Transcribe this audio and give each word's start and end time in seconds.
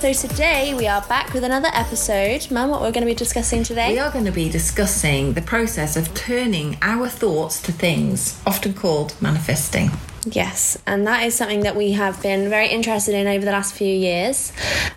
So 0.00 0.14
today 0.14 0.72
we 0.72 0.86
are 0.86 1.02
back 1.02 1.34
with 1.34 1.44
another 1.44 1.68
episode. 1.74 2.50
Mum, 2.50 2.70
what 2.70 2.80
we're 2.80 2.90
going 2.90 3.02
to 3.02 3.06
be 3.06 3.14
discussing 3.14 3.62
today? 3.62 3.92
We 3.92 3.98
are 3.98 4.10
going 4.10 4.24
to 4.24 4.32
be 4.32 4.48
discussing 4.48 5.34
the 5.34 5.42
process 5.42 5.94
of 5.94 6.14
turning 6.14 6.78
our 6.80 7.06
thoughts 7.06 7.60
to 7.60 7.72
things, 7.72 8.40
often 8.46 8.72
called 8.72 9.14
manifesting. 9.20 9.90
Yes, 10.26 10.76
and 10.86 11.06
that 11.06 11.24
is 11.24 11.34
something 11.34 11.60
that 11.60 11.76
we 11.76 11.92
have 11.92 12.22
been 12.22 12.50
very 12.50 12.68
interested 12.68 13.14
in 13.14 13.26
over 13.26 13.42
the 13.42 13.52
last 13.52 13.72
few 13.72 13.88
years. 13.88 14.52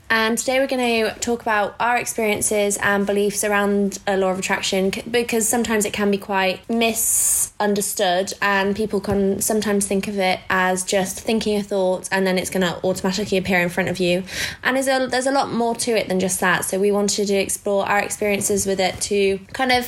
And 0.09 0.37
today 0.37 0.59
we're 0.59 0.67
going 0.67 1.11
to 1.13 1.19
talk 1.21 1.41
about 1.41 1.75
our 1.79 1.97
experiences 1.97 2.77
and 2.77 3.05
beliefs 3.05 3.43
around 3.43 3.99
a 4.05 4.17
law 4.17 4.31
of 4.31 4.39
attraction 4.39 4.91
because 5.09 5.47
sometimes 5.47 5.85
it 5.85 5.93
can 5.93 6.11
be 6.11 6.17
quite 6.17 6.67
misunderstood 6.69 8.33
and 8.41 8.75
people 8.75 8.99
can 8.99 9.41
sometimes 9.41 9.87
think 9.87 10.09
of 10.09 10.19
it 10.19 10.41
as 10.49 10.83
just 10.83 11.21
thinking 11.21 11.57
a 11.57 11.63
thought 11.63 12.09
and 12.11 12.27
then 12.27 12.37
it's 12.37 12.49
going 12.49 12.61
to 12.61 12.85
automatically 12.85 13.37
appear 13.37 13.61
in 13.61 13.69
front 13.69 13.87
of 13.87 13.99
you. 13.99 14.23
And 14.61 14.75
there's 14.75 14.89
a, 14.89 15.07
there's 15.07 15.25
a 15.25 15.31
lot 15.31 15.51
more 15.51 15.73
to 15.77 15.91
it 15.91 16.09
than 16.09 16.19
just 16.19 16.41
that. 16.41 16.65
So 16.65 16.79
we 16.79 16.91
wanted 16.91 17.27
to 17.27 17.35
explore 17.35 17.85
our 17.87 17.99
experiences 17.99 18.65
with 18.65 18.81
it 18.81 18.99
to 19.03 19.39
kind 19.53 19.71
of 19.71 19.85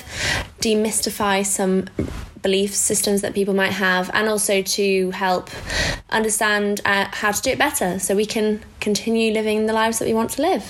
demystify 0.62 1.46
some 1.46 1.90
belief 2.46 2.72
systems 2.76 3.20
that 3.24 3.34
people 3.34 3.56
might 3.64 3.76
have, 3.88 4.12
and 4.14 4.30
also 4.30 4.62
to 4.62 5.10
help 5.12 5.50
understand 6.12 6.80
uh, 6.86 7.06
how 7.22 7.32
to 7.32 7.42
do 7.42 7.50
it 7.50 7.58
better 7.58 7.98
so 7.98 8.16
we 8.16 8.30
can 8.36 8.62
continue 8.80 9.34
living 9.34 9.66
the 9.66 9.74
lives 9.74 9.98
that 9.98 10.06
we 10.06 10.14
want 10.14 10.30
to 10.30 10.42
live. 10.50 10.64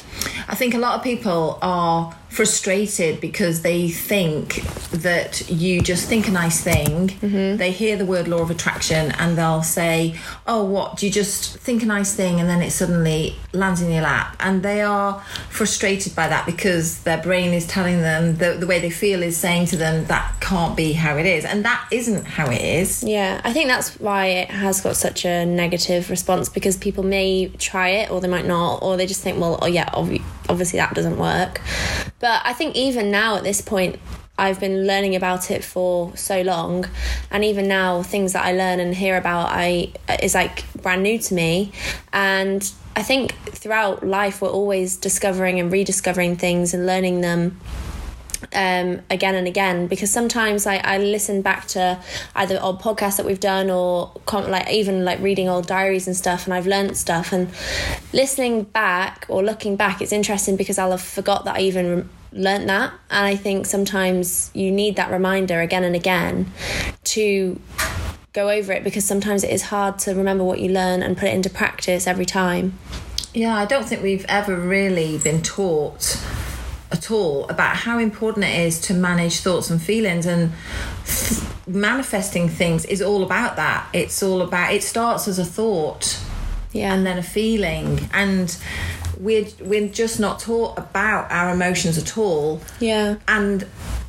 I 0.48 0.56
think 0.56 0.74
a 0.74 0.78
lot 0.78 0.94
of 0.98 1.04
people 1.04 1.60
are 1.62 2.16
frustrated 2.36 3.22
because 3.22 3.62
they 3.62 3.88
think 3.88 4.62
that 4.92 5.50
you 5.50 5.80
just 5.80 6.10
think 6.10 6.28
a 6.28 6.32
nice 6.32 6.62
thing. 6.62 7.08
Mm-hmm. 7.08 7.56
They 7.58 7.72
hear 7.72 7.96
the 7.96 8.06
word 8.06 8.28
law 8.28 8.40
of 8.40 8.52
attraction 8.52 9.12
and 9.14 9.38
they'll 9.38 9.64
say, 9.64 10.20
Oh, 10.46 10.66
what? 10.66 10.98
Do 10.98 11.06
you 11.06 11.12
just 11.12 11.58
think 11.60 11.82
a 11.82 11.86
nice 11.86 12.14
thing 12.14 12.42
and 12.42 12.50
then 12.50 12.62
it 12.62 12.72
suddenly 12.72 13.38
lands 13.54 13.82
in 13.82 13.90
your 13.90 14.02
lap? 14.02 14.36
And 14.42 14.64
they 14.64 14.82
are 14.82 15.22
frustrated 15.50 16.14
by 16.14 16.28
that 16.28 16.46
because 16.46 17.04
their 17.04 17.22
brain 17.24 17.54
is 17.54 17.66
telling 17.68 18.02
them 18.02 18.36
the, 18.36 18.52
the 18.60 18.68
way 18.68 18.80
they 18.80 18.90
feel 18.90 19.24
is 19.24 19.38
saying 19.38 19.68
to 19.68 19.78
them 19.78 20.06
that 20.06 20.36
can't 20.42 20.76
be 20.76 20.92
how 20.92 21.18
it 21.18 21.26
is. 21.26 21.46
And 21.46 21.64
that 21.64 21.88
isn't 21.92 22.26
how 22.26 22.52
it 22.52 22.62
is. 22.62 23.02
Yeah, 23.02 23.40
I 23.46 23.54
think 23.54 23.70
that's 23.70 23.98
why 24.00 24.26
it 24.26 24.52
has 24.52 24.82
got 24.82 24.98
such 24.98 25.24
a 25.24 25.46
negative 25.46 26.10
response 26.10 26.50
because 26.50 26.76
people 26.76 27.04
may 27.04 27.48
try 27.48 27.90
it 27.90 28.12
or 28.12 28.20
they 28.20 28.28
might 28.28 28.46
not, 28.46 28.80
or 28.84 28.98
they 28.98 29.06
just 29.06 29.22
think, 29.22 29.40
well, 29.40 29.58
oh 29.62 29.68
yeah, 29.68 29.90
obviously 29.94 30.80
that 30.80 30.94
doesn't 30.94 31.18
work. 31.18 31.62
But 32.20 32.25
I 32.28 32.54
think 32.54 32.76
even 32.76 33.12
now 33.12 33.38
at 33.38 33.44
this 33.44 33.62
point, 33.62 34.00
I've 34.38 34.60
been 34.60 34.86
learning 34.86 35.16
about 35.16 35.50
it 35.50 35.64
for 35.64 36.16
so 36.18 36.42
long, 36.42 36.86
and 37.32 37.44
even 37.44 37.68
now, 37.68 38.04
things 38.04 38.34
that 38.34 38.44
I 38.46 38.52
learn 38.52 38.80
and 38.80 38.94
hear 38.94 39.16
about, 39.18 39.50
I 39.50 39.94
is 40.22 40.36
like 40.36 40.66
brand 40.82 41.04
new 41.04 41.18
to 41.20 41.34
me, 41.34 41.72
and 42.12 42.70
I 42.96 43.04
think 43.04 43.34
throughout 43.52 44.06
life 44.06 44.42
we're 44.42 44.50
always 44.50 44.98
discovering 44.98 45.60
and 45.60 45.72
rediscovering 45.72 46.36
things 46.36 46.74
and 46.74 46.86
learning 46.86 47.22
them 47.22 47.60
um, 48.54 49.02
again 49.10 49.36
and 49.36 49.48
again 49.48 49.88
because 49.88 50.12
sometimes 50.12 50.66
I, 50.66 50.78
I 50.78 50.98
listen 50.98 51.42
back 51.42 51.68
to 51.68 52.00
either 52.36 52.60
old 52.62 52.82
podcasts 52.82 53.18
that 53.18 53.26
we've 53.26 53.40
done 53.40 53.70
or 53.70 54.12
like 54.34 54.70
even 54.70 55.06
like 55.06 55.20
reading 55.22 55.48
old 55.50 55.68
diaries 55.68 56.08
and 56.08 56.16
stuff 56.16 56.46
and 56.46 56.54
I've 56.54 56.68
learned 56.68 56.98
stuff 56.98 57.32
and 57.32 57.50
listening 58.14 58.64
back 58.64 59.26
or 59.30 59.44
looking 59.44 59.76
back 59.76 60.02
it's 60.02 60.12
interesting 60.12 60.56
because 60.56 60.78
I'll 60.78 60.92
have 60.92 61.02
forgot 61.02 61.46
that 61.46 61.56
I 61.56 61.62
even 61.62 61.96
re- 61.96 62.04
learned 62.34 62.70
that 62.70 62.94
and 63.10 63.26
I 63.26 63.36
think 63.36 63.66
sometimes 63.66 64.52
you 64.54 64.72
need 64.72 64.98
that 64.98 65.12
reminder 65.12 65.62
again 65.62 65.84
and 65.84 65.96
again 65.96 66.52
to 67.06 67.60
go 68.34 68.50
over 68.50 68.74
it 68.74 68.84
because 68.84 69.06
sometimes 69.06 69.44
it 69.44 69.50
is 69.50 69.64
hard 69.64 69.98
to 70.00 70.14
remember 70.14 70.44
what 70.44 70.60
you 70.60 70.70
learn 70.70 71.02
and 71.02 71.18
put 71.18 71.30
it 71.30 71.34
into 71.34 71.50
practice 71.50 72.06
every 72.06 72.26
time. 72.26 72.78
Yeah 73.34 73.56
I 73.56 73.66
don't 73.66 73.86
think 73.86 74.04
we've 74.04 74.26
ever 74.28 74.56
really 74.56 75.18
been 75.18 75.42
taught 75.42 76.22
at 76.92 77.12
all 77.12 77.48
about 77.50 77.76
how 77.76 77.98
important 77.98 78.46
it 78.46 78.60
is 78.60 78.80
to 78.80 78.94
manage 78.94 79.40
thoughts 79.40 79.70
and 79.70 79.82
feelings 79.82 80.26
and 80.26 80.52
f- 81.02 81.68
manifesting 81.68 82.48
things 82.48 82.86
is 82.86 83.02
all 83.02 83.24
about 83.24 83.56
that. 83.56 83.88
It's 83.94 84.22
all 84.22 84.42
about 84.42 84.74
it 84.74 84.84
starts 84.84 85.28
as 85.28 85.40
a 85.40 85.46
thought 85.46 86.20
yeah. 86.72 86.94
and 86.94 87.06
then 87.06 87.18
a 87.18 87.24
feeling 87.24 88.08
and 88.14 88.56
we're 89.20 89.48
we're 89.62 89.88
just 89.88 90.20
not 90.20 90.40
taught 90.40 90.78
about 90.78 91.32
our 91.32 91.54
emotions 91.54 91.98
at 91.98 92.18
all. 92.18 92.62
Yeah. 92.80 93.16
And 93.28 93.64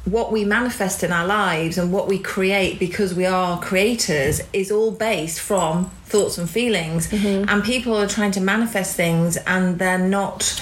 what 0.04 0.30
we 0.30 0.44
manifest 0.44 1.02
in 1.02 1.12
our 1.12 1.26
lives 1.26 1.78
and 1.78 1.92
what 1.92 2.06
we 2.06 2.18
create 2.18 2.78
because 2.78 3.14
we 3.14 3.26
are 3.26 3.60
creators 3.60 4.40
is 4.52 4.70
all 4.70 4.92
based 4.92 5.40
from 5.40 5.90
thoughts 6.04 6.38
and 6.38 6.48
feelings. 6.48 7.08
Mm-hmm. 7.08 7.48
and 7.48 7.64
people 7.64 7.96
are 7.96 8.06
trying 8.06 8.32
to 8.32 8.40
manifest 8.40 8.96
things 8.96 9.36
and 9.38 9.78
they're 9.78 9.98
not 9.98 10.60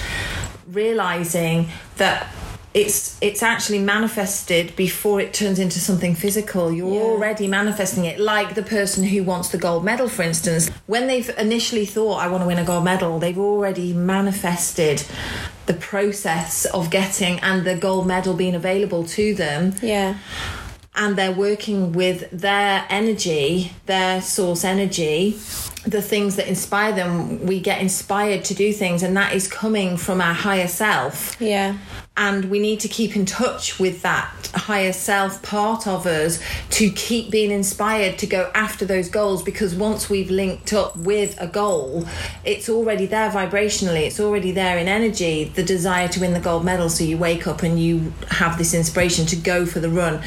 realizing 0.75 1.69
that 1.97 2.27
it's 2.75 3.17
it's 3.21 3.41
actually 3.41 3.79
manifested 3.79 4.75
before 4.75 5.21
it 5.21 5.33
turns 5.33 5.59
into 5.59 5.79
something 5.79 6.13
physical. 6.13 6.71
You're 6.71 6.93
yeah. 6.93 6.99
already 6.99 7.47
manifesting 7.47 8.03
it 8.03 8.19
like 8.19 8.53
the 8.53 8.63
person 8.63 9.05
who 9.05 9.23
wants 9.23 9.49
the 9.49 9.57
gold 9.57 9.85
medal 9.85 10.09
for 10.09 10.23
instance. 10.23 10.69
When 10.85 11.07
they've 11.07 11.29
initially 11.37 11.85
thought 11.85 12.17
i 12.17 12.27
want 12.27 12.43
to 12.43 12.47
win 12.47 12.59
a 12.59 12.65
gold 12.65 12.83
medal 12.83 13.17
they've 13.17 13.37
already 13.37 13.93
manifested 13.93 15.03
the 15.67 15.73
process 15.73 16.65
of 16.65 16.91
getting 16.91 17.39
and 17.39 17.65
the 17.65 17.75
gold 17.75 18.05
medal 18.05 18.33
being 18.33 18.55
available 18.55 19.05
to 19.05 19.33
them. 19.33 19.73
Yeah 19.81 20.17
and 20.95 21.15
they're 21.15 21.31
working 21.31 21.91
with 21.91 22.29
their 22.31 22.85
energy 22.89 23.71
their 23.85 24.21
source 24.21 24.63
energy 24.63 25.37
the 25.85 26.01
things 26.01 26.35
that 26.35 26.47
inspire 26.47 26.93
them 26.93 27.45
we 27.45 27.59
get 27.59 27.79
inspired 27.79 28.43
to 28.45 28.53
do 28.53 28.73
things 28.73 29.03
and 29.03 29.15
that 29.15 29.33
is 29.33 29.47
coming 29.47 29.97
from 29.97 30.19
our 30.19 30.33
higher 30.33 30.67
self. 30.67 31.39
Yeah. 31.39 31.77
And 32.17 32.45
we 32.45 32.59
need 32.59 32.79
to 32.79 32.87
keep 32.87 33.15
in 33.15 33.25
touch 33.25 33.77
with 33.77 34.01
that 34.01 34.49
higher 34.55 34.93
self 34.93 35.43
part 35.43 35.85
of 35.85 36.07
us 36.07 36.41
to 36.71 36.89
keep 36.89 37.29
being 37.29 37.51
inspired 37.51 38.17
to 38.19 38.27
go 38.27 38.49
after 38.55 38.85
those 38.85 39.09
goals 39.09 39.43
because 39.43 39.75
once 39.75 40.09
we've 40.09 40.31
linked 40.31 40.73
up 40.73 40.95
with 40.97 41.39
a 41.39 41.47
goal 41.47 42.05
it's 42.45 42.69
already 42.69 43.05
there 43.05 43.29
vibrationally 43.29 44.07
it's 44.07 44.19
already 44.19 44.51
there 44.51 44.77
in 44.77 44.87
energy 44.87 45.43
the 45.43 45.63
desire 45.63 46.07
to 46.07 46.19
win 46.19 46.33
the 46.33 46.39
gold 46.39 46.65
medal. 46.65 46.89
So 46.89 47.03
you 47.03 47.17
wake 47.17 47.45
up 47.47 47.61
and 47.61 47.79
you 47.79 48.13
have 48.29 48.57
this 48.57 48.73
inspiration 48.73 49.25
to 49.27 49.35
go 49.35 49.65
for 49.65 49.79
the 49.79 49.89
run 49.89 50.23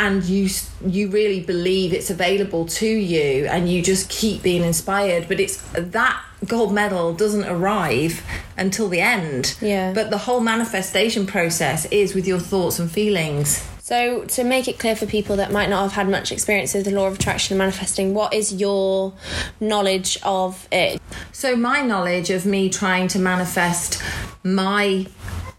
and 0.00 0.24
you 0.24 0.48
you 0.84 1.08
really 1.10 1.40
believe 1.40 1.92
it's 1.92 2.10
available 2.10 2.66
to 2.66 2.88
you 2.88 3.46
and 3.46 3.70
you 3.70 3.82
just 3.82 4.08
keep 4.08 4.42
being 4.42 4.62
inspired 4.62 5.28
but 5.28 5.38
it's 5.38 5.58
that 5.74 6.20
gold 6.46 6.72
medal 6.72 7.12
doesn't 7.12 7.44
arrive 7.44 8.22
until 8.56 8.88
the 8.88 9.00
end. 9.00 9.56
Yeah. 9.60 9.92
But 9.92 10.10
the 10.10 10.18
whole 10.18 10.40
manifestation 10.40 11.26
process 11.26 11.84
is 11.86 12.14
with 12.14 12.26
your 12.26 12.38
thoughts 12.38 12.78
and 12.78 12.90
feelings. 12.90 13.66
So, 13.78 14.24
to 14.24 14.44
make 14.44 14.68
it 14.68 14.78
clear 14.78 14.94
for 14.94 15.06
people 15.06 15.36
that 15.36 15.50
might 15.50 15.68
not 15.68 15.82
have 15.82 15.92
had 15.92 16.08
much 16.08 16.30
experience 16.30 16.74
with 16.74 16.84
the 16.84 16.92
law 16.92 17.08
of 17.08 17.16
attraction 17.16 17.54
and 17.54 17.58
manifesting, 17.58 18.14
what 18.14 18.32
is 18.32 18.54
your 18.54 19.12
knowledge 19.58 20.16
of 20.22 20.68
it? 20.70 21.02
So, 21.32 21.56
my 21.56 21.82
knowledge 21.82 22.30
of 22.30 22.46
me 22.46 22.70
trying 22.70 23.08
to 23.08 23.18
manifest 23.18 24.00
my 24.44 25.06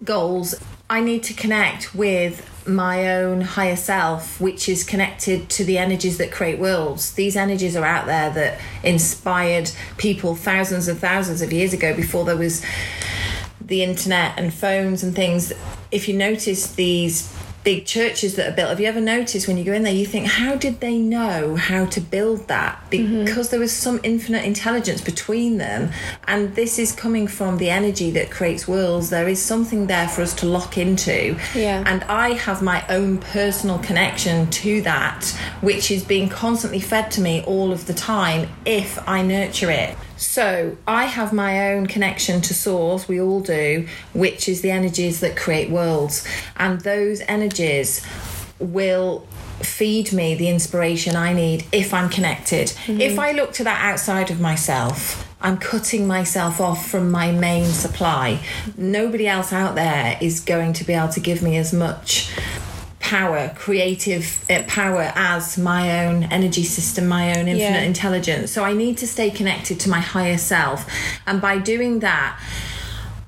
goals, 0.04 0.56
I 0.90 1.02
need 1.02 1.24
to 1.24 1.34
connect 1.34 1.94
with 1.94 2.48
my 2.68 3.16
own 3.18 3.42
higher 3.42 3.76
self, 3.76 4.40
which 4.40 4.70
is 4.70 4.84
connected 4.84 5.50
to 5.50 5.64
the 5.64 5.78
energies 5.78 6.18
that 6.18 6.32
create 6.32 6.60
worlds. 6.60 7.14
These 7.14 7.36
energies 7.36 7.76
are 7.76 7.86
out 7.86 8.06
there 8.06 8.30
that 8.32 8.60
inspired 8.84 9.72
people 9.98 10.36
thousands 10.36 10.88
and 10.88 11.00
thousands 11.00 11.42
of 11.42 11.52
years 11.52 11.74
ago 11.74 11.96
before 11.96 12.26
there 12.26 12.38
was 12.38 12.64
the 13.60 13.84
internet 13.84 14.38
and 14.38 14.54
phones 14.54 15.04
and 15.04 15.16
things. 15.16 15.54
If 15.92 16.08
you 16.08 16.16
notice 16.16 16.74
these 16.74 17.36
big 17.64 17.86
churches 17.86 18.36
that 18.36 18.52
are 18.52 18.56
built. 18.56 18.70
Have 18.70 18.80
you 18.80 18.88
ever 18.88 19.02
noticed 19.02 19.48
when 19.48 19.58
you 19.58 19.64
go 19.64 19.74
in 19.74 19.84
there, 19.84 19.94
you 19.94 20.06
think, 20.06 20.28
how 20.28 20.56
did 20.56 20.80
they 20.80 20.98
know 20.98 21.56
how 21.56 21.86
to 21.86 22.02
build 22.02 22.48
that? 22.48 22.82
Mm-hmm. 22.90 23.26
Because 23.26 23.48
mm-hmm. 23.48 23.52
there 23.52 23.60
was 23.60 23.72
some 23.72 24.00
infinite 24.04 24.46
intelligence 24.46 25.02
between 25.02 25.58
them. 25.58 25.92
And 26.28 26.56
this 26.56 26.80
is 26.80 26.92
coming 26.92 27.28
from 27.28 27.58
the 27.58 27.70
energy 27.70 28.12
that 28.12 28.32
creates 28.32 28.68
worlds. 28.68 29.10
There 29.10 29.28
is 29.28 29.42
something 29.42 29.88
there 29.88 30.08
for 30.08 30.22
us 30.22 30.34
to 30.36 30.46
lock 30.46 30.78
into. 30.78 31.38
Yeah. 31.56 31.84
And 31.86 32.04
I 32.06 32.34
have 32.34 32.62
my 32.62 32.86
own 32.90 33.20
personal 33.20 33.80
connection 33.80 34.50
to 34.50 34.82
that, 34.82 35.26
which 35.62 35.92
is 35.92 36.04
being 36.04 36.30
constantly 36.30 36.80
fed 36.80 37.12
to 37.12 37.22
me 37.22 37.44
all 37.44 37.72
of 37.72 37.86
the 37.86 37.94
time 37.94 38.50
if 38.66 38.98
I 39.08 39.22
nurture 39.22 39.70
it. 39.70 39.96
So 40.22 40.78
I 40.88 41.06
have 41.06 41.34
my 41.34 41.72
own 41.72 41.88
connection 41.88 42.42
to 42.42 42.54
source, 42.54 43.08
we 43.08 43.20
all 43.20 43.40
do, 43.40 43.88
which 44.14 44.48
is 44.48 44.62
the 44.62 44.70
energies 44.70 45.20
that 45.22 45.36
create 45.36 45.72
worlds. 45.72 46.28
And 46.58 46.80
those 46.82 47.22
energies 47.22 48.06
will 48.60 49.26
feed 49.62 50.14
me 50.14 50.36
the 50.36 50.48
inspiration 50.48 51.16
I 51.16 51.34
need 51.34 51.66
if 51.72 51.92
I'm 51.92 52.08
connected. 52.08 52.68
Mm-hmm. 52.68 53.02
If 53.02 53.18
I 53.18 53.32
look 53.32 53.52
to 53.54 53.64
that 53.64 53.84
outside 53.84 54.30
of 54.30 54.40
myself, 54.40 55.28
I'm 55.42 55.58
cutting 55.58 56.06
myself 56.06 56.62
off 56.62 56.88
from 56.88 57.10
my 57.10 57.32
main 57.32 57.66
supply. 57.72 58.44
Nobody 58.78 59.28
else 59.28 59.52
out 59.52 59.74
there 59.74 60.20
is 60.22 60.40
going 60.40 60.74
to 60.74 60.84
be 60.84 60.94
able 60.94 61.10
to 61.14 61.20
give 61.20 61.42
me 61.42 61.58
as 61.58 61.74
much 61.74 62.32
power, 63.12 63.52
creative 63.58 64.46
uh, 64.50 64.64
power 64.68 65.12
as 65.16 65.58
my 65.58 66.06
own 66.06 66.24
energy 66.24 66.64
system, 66.64 67.08
my 67.10 67.38
own 67.38 67.50
infinite 67.50 67.60
yeah. 67.60 67.82
intelligence. 67.82 68.52
So 68.52 68.64
I 68.64 68.72
need 68.72 68.98
to 69.00 69.08
stay 69.08 69.30
connected 69.30 69.82
to 69.82 69.90
my 69.90 70.00
higher 70.00 70.38
self. 70.38 70.90
And 71.28 71.42
by 71.42 71.58
doing 71.58 72.00
that, 72.00 72.40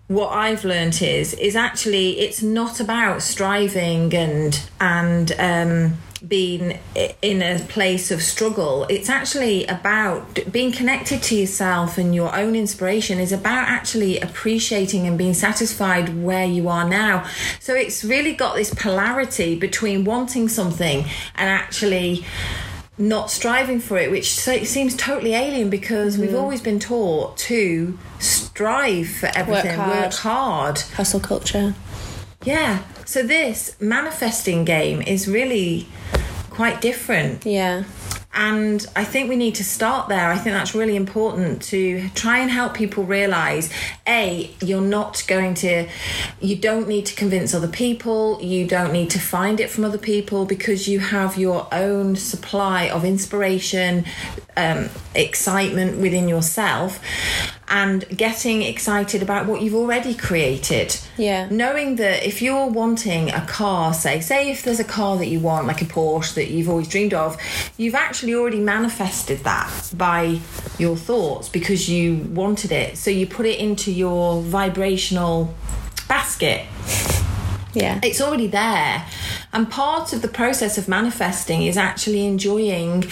what 0.08 0.30
I've 0.30 0.64
learnt 0.64 1.02
is 1.02 1.34
is 1.34 1.58
actually 1.58 2.20
it's 2.20 2.42
not 2.42 2.80
about 2.80 3.22
striving 3.22 4.14
and 4.16 4.54
and 4.80 5.32
um, 5.38 5.98
being 6.28 6.80
in 7.22 7.42
a 7.42 7.60
place 7.68 8.10
of 8.10 8.22
struggle. 8.22 8.86
It's 8.90 9.10
actually 9.10 9.66
about 9.66 10.52
being 10.52 10.72
connected 10.72 11.22
to 11.24 11.36
yourself 11.36 11.98
and 11.98 12.16
your 12.16 12.34
own 12.36 12.56
inspiration 12.56 13.20
is 13.20 13.32
about 13.32 13.68
actually 13.68 14.20
appreciating 14.20 15.06
and 15.06 15.18
being 15.18 15.34
satisfied 15.34 16.24
where 16.24 16.46
you 16.46 16.70
are 16.70 16.88
now. 16.88 17.28
So 17.60 17.74
it's 17.74 18.04
really 18.04 18.34
got 18.34 18.56
this 18.56 18.74
polarity 18.74 19.56
between 19.56 20.06
wanting 20.06 20.48
something 20.48 21.06
and 21.36 21.50
actually 21.50 22.26
not 22.98 23.30
striving 23.30 23.80
for 23.80 23.98
it, 23.98 24.12
which 24.12 24.34
seems 24.34 24.96
totally 24.96 25.34
alien 25.34 25.70
because 25.70 26.16
mm. 26.16 26.22
we've 26.22 26.36
always 26.36 26.62
been 26.62 26.80
taught 26.80 27.38
to 27.38 27.98
strive 28.20 29.10
for 29.10 29.30
everything, 29.36 29.78
work 29.78 29.88
hard, 29.88 30.04
work 30.04 30.14
hard. 30.14 30.80
hustle 30.80 31.20
culture. 31.20 31.76
Yeah. 32.46 32.84
So 33.06 33.24
this 33.24 33.76
manifesting 33.80 34.66
game 34.66 35.02
is 35.02 35.28
really 35.28 35.88
quite 36.50 36.82
different. 36.82 37.46
Yeah. 37.46 37.84
And 38.34 38.86
I 38.96 39.04
think 39.04 39.30
we 39.30 39.36
need 39.36 39.56
to 39.56 39.64
start 39.64 40.10
there. 40.10 40.30
I 40.30 40.38
think 40.38 40.56
that's 40.56 40.74
really 40.74 40.96
important 40.96 41.62
to 41.64 42.10
try 42.16 42.40
and 42.40 42.50
help 42.50 42.74
people 42.74 43.04
realize 43.04 43.72
A, 44.08 44.50
you're 44.60 44.82
not 44.82 45.24
going 45.28 45.54
to, 45.56 45.88
you 46.42 46.56
don't 46.56 46.88
need 46.88 47.06
to 47.08 47.16
convince 47.16 47.54
other 47.54 47.68
people, 47.68 48.42
you 48.42 48.66
don't 48.68 48.92
need 48.92 49.12
to 49.12 49.20
find 49.20 49.60
it 49.60 49.70
from 49.70 49.86
other 49.86 50.00
people 50.00 50.46
because 50.46 50.88
you 50.88 51.00
have 51.00 51.38
your 51.38 51.68
own 51.72 52.16
supply 52.16 52.90
of 52.90 53.06
inspiration, 53.06 54.06
um, 54.58 54.90
excitement 55.16 56.00
within 56.00 56.28
yourself 56.28 57.00
and 57.74 58.08
getting 58.16 58.62
excited 58.62 59.24
about 59.24 59.48
what 59.48 59.60
you've 59.60 59.74
already 59.74 60.14
created. 60.14 60.96
Yeah. 61.18 61.48
Knowing 61.50 61.96
that 61.96 62.24
if 62.24 62.40
you're 62.40 62.68
wanting 62.68 63.32
a 63.32 63.44
car, 63.48 63.96
say, 63.96 64.20
say 64.20 64.52
if 64.52 64.62
there's 64.62 64.80
a 64.80 64.84
car 64.84 65.18
that 65.18 65.26
you 65.26 65.40
want, 65.40 65.66
like 65.66 65.82
a 65.82 65.86
Porsche 65.86 66.36
that 66.36 66.52
you've 66.52 66.70
always 66.70 66.88
dreamed 66.88 67.16
of, 67.16 67.36
you've 67.78 67.96
actually 67.96 68.23
already 68.32 68.60
manifested 68.60 69.40
that 69.40 69.92
by 69.96 70.40
your 70.78 70.96
thoughts 70.96 71.50
because 71.50 71.90
you 71.90 72.16
wanted 72.16 72.72
it. 72.72 72.98
So 72.98 73.12
you 73.12 73.28
put 73.28 73.46
it 73.46 73.60
into 73.60 73.92
your 73.92 74.42
vibrational 74.42 75.54
basket. 76.08 76.66
Yeah. 77.74 78.00
It's 78.04 78.22
already 78.22 78.48
there. 78.48 79.06
And 79.52 79.70
part 79.70 80.14
of 80.14 80.22
the 80.22 80.28
process 80.28 80.78
of 80.78 80.88
manifesting 80.88 81.64
is 81.64 81.78
actually 81.78 82.26
enjoying 82.26 83.06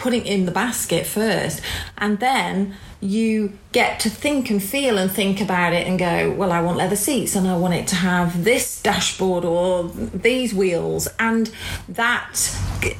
putting 0.00 0.24
in 0.24 0.46
the 0.46 0.50
basket 0.50 1.06
first 1.06 1.60
and 1.98 2.18
then 2.20 2.74
you 3.02 3.52
get 3.72 3.98
to 4.00 4.10
think 4.10 4.50
and 4.50 4.62
feel 4.62 4.98
and 4.98 5.10
think 5.10 5.40
about 5.40 5.72
it 5.72 5.86
and 5.86 5.98
go, 5.98 6.30
well, 6.32 6.52
I 6.52 6.60
want 6.60 6.76
leather 6.76 6.96
seats 6.96 7.34
and 7.34 7.48
I 7.48 7.56
want 7.56 7.72
it 7.72 7.86
to 7.88 7.94
have 7.94 8.44
this 8.44 8.82
dashboard 8.82 9.44
or 9.44 9.84
these 9.88 10.52
wheels. 10.52 11.08
And 11.18 11.50
that 11.88 12.54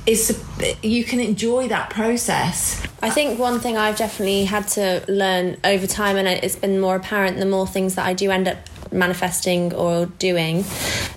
is, 0.06 0.42
you 0.82 1.04
can 1.04 1.20
enjoy 1.20 1.68
that 1.68 1.90
process. 1.90 2.82
I 3.02 3.10
think 3.10 3.38
one 3.38 3.60
thing 3.60 3.76
I've 3.76 3.96
definitely 3.96 4.44
had 4.44 4.68
to 4.68 5.04
learn 5.08 5.58
over 5.64 5.86
time, 5.86 6.16
and 6.16 6.28
it's 6.28 6.56
been 6.56 6.80
more 6.80 6.96
apparent 6.96 7.38
the 7.38 7.46
more 7.46 7.66
things 7.66 7.94
that 7.96 8.06
I 8.06 8.14
do 8.14 8.30
end 8.30 8.48
up 8.48 8.58
manifesting 8.92 9.72
or 9.74 10.06
doing 10.06 10.64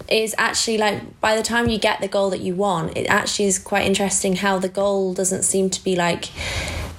is 0.07 0.35
actually 0.37 0.77
like 0.77 1.19
by 1.21 1.35
the 1.35 1.43
time 1.43 1.69
you 1.69 1.77
get 1.77 1.99
the 2.01 2.07
goal 2.07 2.29
that 2.29 2.41
you 2.41 2.53
want 2.53 2.95
it 2.95 3.05
actually 3.07 3.45
is 3.45 3.57
quite 3.57 3.85
interesting 3.85 4.35
how 4.35 4.59
the 4.59 4.69
goal 4.69 5.13
doesn't 5.13 5.43
seem 5.43 5.69
to 5.69 5.83
be 5.83 5.95
like 5.95 6.29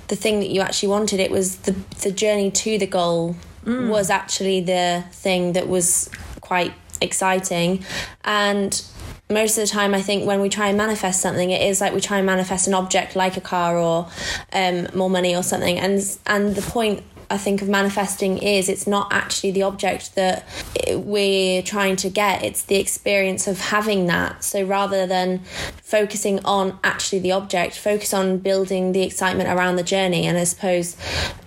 the 0.09 0.17
thing 0.17 0.41
that 0.41 0.51
you 0.51 0.61
actually 0.61 0.89
wanted. 0.89 1.21
It 1.21 1.31
was 1.31 1.57
the 1.59 1.73
the 2.03 2.13
journey 2.13 2.51
to 2.51 2.79
the 2.79 2.87
goal 2.87 3.37
mm. 3.65 3.89
was 3.89 4.11
actually 4.11 4.61
the 4.61 5.05
thing 5.11 5.53
that 5.55 5.69
was 5.69 6.11
quite 6.41 6.73
exciting 7.01 7.85
and 8.25 8.83
most 9.29 9.59
of 9.59 9.63
the 9.63 9.67
time 9.67 9.95
i 9.95 10.01
think 10.01 10.25
when 10.25 10.41
we 10.41 10.49
try 10.49 10.69
and 10.69 10.79
manifest 10.79 11.21
something 11.21 11.51
it 11.51 11.61
is 11.61 11.81
like 11.81 11.93
we 11.93 12.01
try 12.01 12.19
and 12.19 12.27
manifest 12.27 12.69
an 12.69 12.75
object 12.75 13.17
like 13.17 13.37
a 13.37 13.41
car 13.41 13.77
or 13.77 14.09
um, 14.53 14.87
more 14.95 15.11
money 15.11 15.35
or 15.35 15.43
something 15.43 15.77
and 15.79 16.19
and 16.27 16.55
the 16.55 16.63
point 16.63 17.03
I 17.35 17.37
think 17.37 17.63
of 17.63 17.69
manifesting 17.69 18.39
is 18.39 18.69
it's 18.69 18.87
not 18.87 19.13
actually 19.13 19.51
the 19.51 19.65
object 19.65 20.15
that 20.15 20.47
we're 20.89 21.63
trying 21.63 21.97
to 21.97 22.09
get, 22.09 22.45
it's 22.45 22.63
the 22.63 22.77
experience 22.77 23.49
of 23.49 23.59
having 23.59 24.07
that. 24.07 24.45
So 24.45 24.63
rather 24.63 25.05
than 25.05 25.41
focusing 25.83 26.45
on 26.45 26.79
actually 26.85 27.19
the 27.19 27.33
object, 27.33 27.77
focus 27.77 28.15
on 28.15 28.39
building 28.39 28.93
the 28.93 29.03
excitement 29.03 29.49
around 29.49 29.75
the 29.77 29.83
journey. 29.83 30.27
And 30.27 30.39
I 30.39 30.45
suppose, 30.45 30.97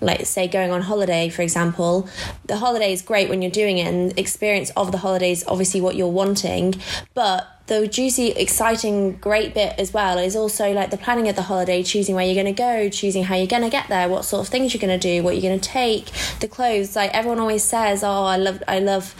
like, 0.01 0.25
say, 0.25 0.49
going 0.49 0.71
on 0.71 0.81
holiday, 0.81 1.29
for 1.29 1.41
example, 1.41 2.09
the 2.45 2.57
holiday 2.57 2.91
is 2.91 3.01
great 3.01 3.29
when 3.29 3.41
you're 3.41 3.49
doing 3.49 3.77
it, 3.77 3.87
and 3.87 4.19
experience 4.19 4.71
of 4.71 4.91
the 4.91 4.97
holiday 4.97 5.31
is 5.31 5.45
obviously 5.47 5.79
what 5.79 5.95
you're 5.95 6.07
wanting, 6.07 6.75
but 7.13 7.47
the 7.67 7.85
juicy, 7.85 8.29
exciting, 8.29 9.17
great 9.17 9.53
bit 9.53 9.75
as 9.77 9.93
well 9.93 10.17
is 10.17 10.35
also 10.37 10.71
like 10.71 10.89
the 10.89 10.97
planning 10.97 11.27
of 11.27 11.35
the 11.35 11.43
holiday, 11.43 11.83
choosing 11.83 12.15
where 12.15 12.25
you're 12.25 12.41
going 12.41 12.45
to 12.45 12.57
go, 12.57 12.89
choosing 12.89 13.25
how 13.25 13.35
you're 13.35 13.45
going 13.45 13.63
to 13.63 13.69
get 13.69 13.89
there, 13.89 14.07
what 14.07 14.23
sort 14.23 14.45
of 14.45 14.49
things 14.49 14.73
you're 14.73 14.81
going 14.81 14.97
to 14.97 15.15
do, 15.15 15.21
what 15.21 15.35
you're 15.35 15.41
going 15.41 15.59
to 15.59 15.69
take, 15.69 16.09
the 16.39 16.47
clothes. 16.47 16.95
Like 16.95 17.13
everyone 17.13 17.39
always 17.39 17.63
says, 17.63 18.03
oh, 18.03 18.23
I 18.23 18.37
love, 18.37 18.63
I 18.69 18.79
love 18.79 19.13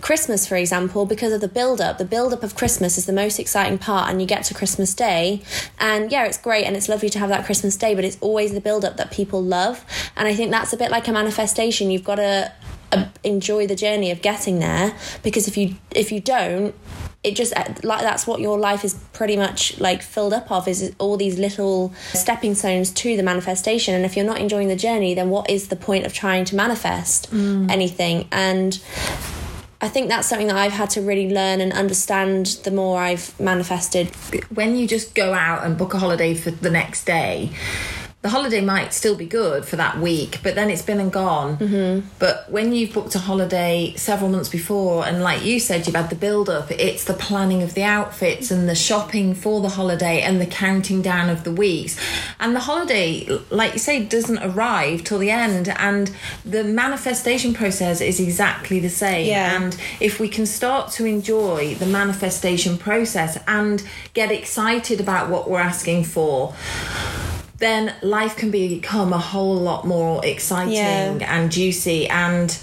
Christmas, 0.00 0.48
for 0.48 0.56
example, 0.56 1.06
because 1.06 1.32
of 1.32 1.40
the 1.40 1.48
build 1.48 1.80
up. 1.80 1.98
The 1.98 2.04
build 2.04 2.32
up 2.32 2.42
of 2.42 2.56
Christmas 2.56 2.98
is 2.98 3.06
the 3.06 3.12
most 3.12 3.38
exciting 3.38 3.78
part, 3.78 4.10
and 4.10 4.20
you 4.20 4.26
get 4.26 4.42
to 4.44 4.54
Christmas 4.54 4.94
Day, 4.94 5.42
and 5.78 6.10
yeah, 6.10 6.24
it's 6.24 6.38
great 6.38 6.64
and 6.64 6.76
it's 6.76 6.88
lovely 6.88 7.08
to 7.10 7.20
have 7.20 7.28
that 7.28 7.46
Christmas 7.46 7.76
Day, 7.76 7.94
but 7.94 8.04
it's 8.04 8.18
always 8.20 8.52
the 8.52 8.60
build 8.60 8.84
up 8.84 8.96
that 8.96 9.12
people 9.12 9.40
love, 9.40 9.84
and 10.16 10.26
I 10.26 10.34
think 10.34 10.50
that's 10.50 10.72
a 10.72 10.76
bit 10.76 10.90
like 10.90 11.06
a 11.06 11.12
manifestation. 11.12 11.92
You've 11.92 12.04
got 12.04 12.16
to 12.16 12.52
uh, 12.90 13.06
enjoy 13.22 13.66
the 13.68 13.76
journey 13.76 14.10
of 14.10 14.20
getting 14.22 14.58
there 14.58 14.94
because 15.22 15.46
if 15.48 15.56
you 15.56 15.76
if 15.92 16.12
you 16.12 16.20
don't 16.20 16.74
it 17.24 17.36
just 17.36 17.56
uh, 17.56 17.64
like 17.82 18.00
that's 18.00 18.26
what 18.26 18.40
your 18.40 18.58
life 18.58 18.84
is 18.84 18.94
pretty 19.12 19.36
much 19.36 19.78
like 19.78 20.02
filled 20.02 20.32
up 20.32 20.50
of 20.50 20.66
is 20.66 20.94
all 20.98 21.16
these 21.16 21.38
little 21.38 21.92
stepping 22.12 22.54
stones 22.54 22.90
to 22.90 23.16
the 23.16 23.22
manifestation 23.22 23.94
and 23.94 24.04
if 24.04 24.16
you're 24.16 24.26
not 24.26 24.38
enjoying 24.38 24.68
the 24.68 24.76
journey 24.76 25.14
then 25.14 25.30
what 25.30 25.48
is 25.48 25.68
the 25.68 25.76
point 25.76 26.04
of 26.04 26.12
trying 26.12 26.44
to 26.44 26.56
manifest 26.56 27.30
mm. 27.32 27.70
anything 27.70 28.26
and 28.32 28.82
I 29.80 29.88
think 29.88 30.08
that's 30.08 30.28
something 30.28 30.46
that 30.46 30.56
I've 30.56 30.72
had 30.72 30.90
to 30.90 31.00
really 31.00 31.28
learn 31.28 31.60
and 31.60 31.72
understand 31.72 32.46
the 32.62 32.70
more 32.70 33.00
I've 33.00 33.38
manifested. 33.40 34.14
When 34.54 34.76
you 34.76 34.86
just 34.86 35.12
go 35.12 35.32
out 35.32 35.66
and 35.66 35.76
book 35.76 35.92
a 35.92 35.98
holiday 35.98 36.34
for 36.34 36.52
the 36.52 36.70
next 36.70 37.04
day, 37.04 37.50
the 38.22 38.28
holiday 38.28 38.60
might 38.60 38.94
still 38.94 39.16
be 39.16 39.26
good 39.26 39.64
for 39.64 39.74
that 39.74 39.98
week, 39.98 40.38
but 40.44 40.54
then 40.54 40.70
it's 40.70 40.80
been 40.80 41.00
and 41.00 41.12
gone. 41.12 41.56
Mm-hmm. 41.56 42.06
But 42.20 42.48
when 42.48 42.72
you've 42.72 42.92
booked 42.92 43.16
a 43.16 43.18
holiday 43.18 43.94
several 43.96 44.30
months 44.30 44.48
before, 44.48 45.04
and 45.04 45.22
like 45.22 45.44
you 45.44 45.58
said, 45.58 45.88
you've 45.88 45.96
had 45.96 46.08
the 46.08 46.14
build 46.14 46.48
up, 46.48 46.70
it's 46.70 47.02
the 47.02 47.14
planning 47.14 47.64
of 47.64 47.74
the 47.74 47.82
outfits 47.82 48.52
and 48.52 48.68
the 48.68 48.76
shopping 48.76 49.34
for 49.34 49.60
the 49.60 49.70
holiday 49.70 50.20
and 50.20 50.40
the 50.40 50.46
counting 50.46 51.02
down 51.02 51.30
of 51.30 51.42
the 51.42 51.50
weeks. 51.50 51.98
And 52.38 52.54
the 52.54 52.60
holiday, 52.60 53.26
like 53.50 53.72
you 53.72 53.80
say, 53.80 54.04
doesn't 54.04 54.38
arrive 54.38 55.02
till 55.02 55.18
the 55.18 55.30
end. 55.30 55.70
And 55.70 56.14
the 56.44 56.62
manifestation 56.62 57.52
process 57.54 58.00
is 58.00 58.20
exactly 58.20 58.78
the 58.78 58.88
same. 58.88 59.26
Yeah. 59.26 59.56
And 59.56 59.76
if 59.98 60.20
we 60.20 60.28
can 60.28 60.46
start 60.46 60.92
to 60.92 61.06
enjoy 61.06 61.74
the 61.74 61.86
manifestation 61.86 62.78
process 62.78 63.36
and 63.48 63.82
get 64.14 64.30
excited 64.30 65.00
about 65.00 65.28
what 65.28 65.50
we're 65.50 65.58
asking 65.58 66.04
for, 66.04 66.54
then 67.62 67.94
life 68.02 68.36
can 68.36 68.50
become 68.50 69.12
a 69.12 69.18
whole 69.18 69.56
lot 69.56 69.86
more 69.86 70.24
exciting 70.24 70.74
yeah. 70.74 71.26
and 71.28 71.52
juicy 71.52 72.08
and 72.08 72.58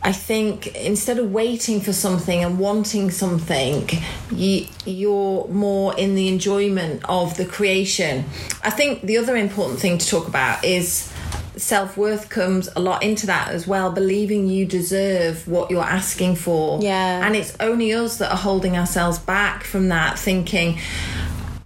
I 0.00 0.12
think 0.12 0.68
instead 0.76 1.18
of 1.18 1.32
waiting 1.32 1.80
for 1.80 1.92
something 1.92 2.44
and 2.44 2.58
wanting 2.58 3.10
something, 3.10 3.88
you, 4.30 4.66
you're 4.86 5.48
more 5.48 5.98
in 5.98 6.14
the 6.14 6.28
enjoyment 6.28 7.02
of 7.08 7.36
the 7.36 7.44
creation. 7.44 8.24
I 8.62 8.70
think 8.70 9.02
the 9.02 9.18
other 9.18 9.36
important 9.36 9.80
thing 9.80 9.98
to 9.98 10.06
talk 10.06 10.28
about 10.28 10.64
is 10.64 11.12
self 11.56 11.96
worth 11.96 12.28
comes 12.28 12.68
a 12.76 12.80
lot 12.80 13.02
into 13.02 13.26
that 13.26 13.48
as 13.48 13.66
well, 13.66 13.90
believing 13.90 14.48
you 14.48 14.64
deserve 14.64 15.46
what 15.48 15.70
you're 15.70 15.82
asking 15.82 16.36
for. 16.36 16.80
Yeah. 16.80 17.26
And 17.26 17.34
it's 17.34 17.56
only 17.58 17.92
us 17.92 18.18
that 18.18 18.30
are 18.30 18.38
holding 18.38 18.76
ourselves 18.76 19.18
back 19.18 19.64
from 19.64 19.88
that, 19.88 20.18
thinking, 20.18 20.78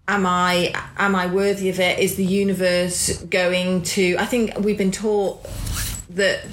am 0.08 0.26
I 0.26 0.72
am 0.96 1.14
I 1.14 1.26
worthy 1.26 1.68
of 1.68 1.80
it? 1.80 1.98
Is 1.98 2.16
the 2.16 2.24
universe 2.24 3.22
going 3.24 3.82
to? 3.82 4.16
I 4.18 4.26
think 4.26 4.58
we've 4.58 4.78
been 4.78 4.92
taught 4.92 5.44
that 6.10 6.44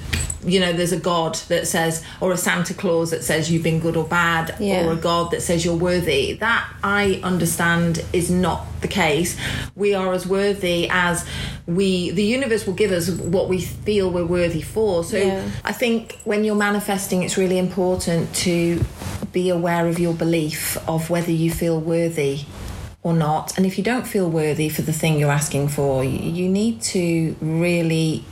you 0.45 0.59
know 0.59 0.71
there's 0.71 0.93
a 0.93 0.99
god 0.99 1.35
that 1.49 1.67
says 1.67 2.03
or 2.21 2.31
a 2.31 2.37
santa 2.37 2.73
claus 2.73 3.11
that 3.11 3.23
says 3.23 3.51
you've 3.51 3.63
been 3.63 3.79
good 3.79 3.97
or 3.97 4.05
bad 4.05 4.55
yeah. 4.59 4.85
or 4.85 4.93
a 4.93 4.95
god 4.95 5.31
that 5.31 5.41
says 5.41 5.65
you're 5.65 5.75
worthy 5.75 6.33
that 6.33 6.65
i 6.81 7.19
understand 7.23 8.03
is 8.13 8.31
not 8.31 8.65
the 8.79 8.87
case 8.87 9.37
we 9.75 9.93
are 9.93 10.13
as 10.13 10.25
worthy 10.25 10.87
as 10.89 11.27
we 11.67 12.11
the 12.11 12.23
universe 12.23 12.65
will 12.65 12.73
give 12.73 12.91
us 12.91 13.09
what 13.09 13.49
we 13.49 13.59
feel 13.59 14.09
we're 14.09 14.25
worthy 14.25 14.61
for 14.61 15.03
so 15.03 15.17
yeah. 15.17 15.51
i 15.65 15.73
think 15.73 16.17
when 16.23 16.45
you're 16.45 16.55
manifesting 16.55 17.21
it's 17.21 17.37
really 17.37 17.57
important 17.57 18.33
to 18.33 18.81
be 19.33 19.49
aware 19.49 19.87
of 19.87 19.99
your 19.99 20.13
belief 20.13 20.77
of 20.87 21.09
whether 21.09 21.31
you 21.31 21.51
feel 21.51 21.79
worthy 21.79 22.45
or 23.01 23.13
not. 23.13 23.55
And 23.57 23.65
if 23.65 23.77
you 23.77 23.83
don't 23.83 24.05
feel 24.05 24.29
worthy 24.29 24.69
for 24.69 24.81
the 24.81 24.93
thing 24.93 25.19
you're 25.19 25.31
asking 25.31 25.69
for, 25.69 26.03
you 26.03 26.49
need 26.49 26.81
to 26.81 27.35
really 27.39 28.25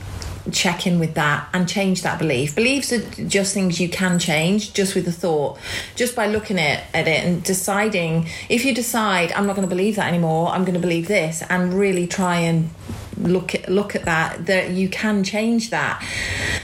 check 0.52 0.86
in 0.86 0.98
with 0.98 1.14
that 1.14 1.48
and 1.52 1.68
change 1.68 2.02
that 2.02 2.18
belief. 2.18 2.54
Beliefs 2.54 2.92
are 2.92 3.00
just 3.26 3.54
things 3.54 3.80
you 3.80 3.88
can 3.88 4.18
change 4.18 4.72
just 4.72 4.94
with 4.94 5.06
a 5.08 5.12
thought, 5.12 5.58
just 5.94 6.14
by 6.16 6.26
looking 6.26 6.58
at, 6.58 6.84
at 6.94 7.08
it 7.08 7.24
and 7.24 7.42
deciding. 7.42 8.28
If 8.48 8.64
you 8.64 8.74
decide, 8.74 9.32
I'm 9.32 9.46
not 9.46 9.56
going 9.56 9.68
to 9.68 9.74
believe 9.74 9.96
that 9.96 10.08
anymore, 10.08 10.48
I'm 10.48 10.62
going 10.62 10.74
to 10.74 10.80
believe 10.80 11.08
this, 11.08 11.42
and 11.48 11.74
really 11.74 12.06
try 12.06 12.38
and 12.38 12.70
look 13.18 13.54
at 13.54 13.68
look 13.68 13.96
at 13.96 14.04
that 14.04 14.46
that 14.46 14.70
you 14.70 14.88
can 14.88 15.24
change 15.24 15.70
that 15.70 16.00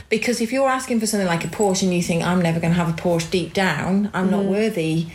because 0.08 0.40
if 0.40 0.52
you're 0.52 0.68
asking 0.68 1.00
for 1.00 1.06
something 1.06 1.26
like 1.26 1.44
a 1.44 1.48
Porsche 1.48 1.82
and 1.82 1.92
you 1.92 2.00
think 2.00 2.22
I'm 2.22 2.40
never 2.40 2.60
going 2.60 2.72
to 2.72 2.76
have 2.76 2.88
a 2.88 2.92
Porsche 2.92 3.28
deep 3.28 3.52
down 3.52 4.08
I'm 4.14 4.30
not 4.30 4.42
mm-hmm. 4.42 4.50
worthy 4.50 5.06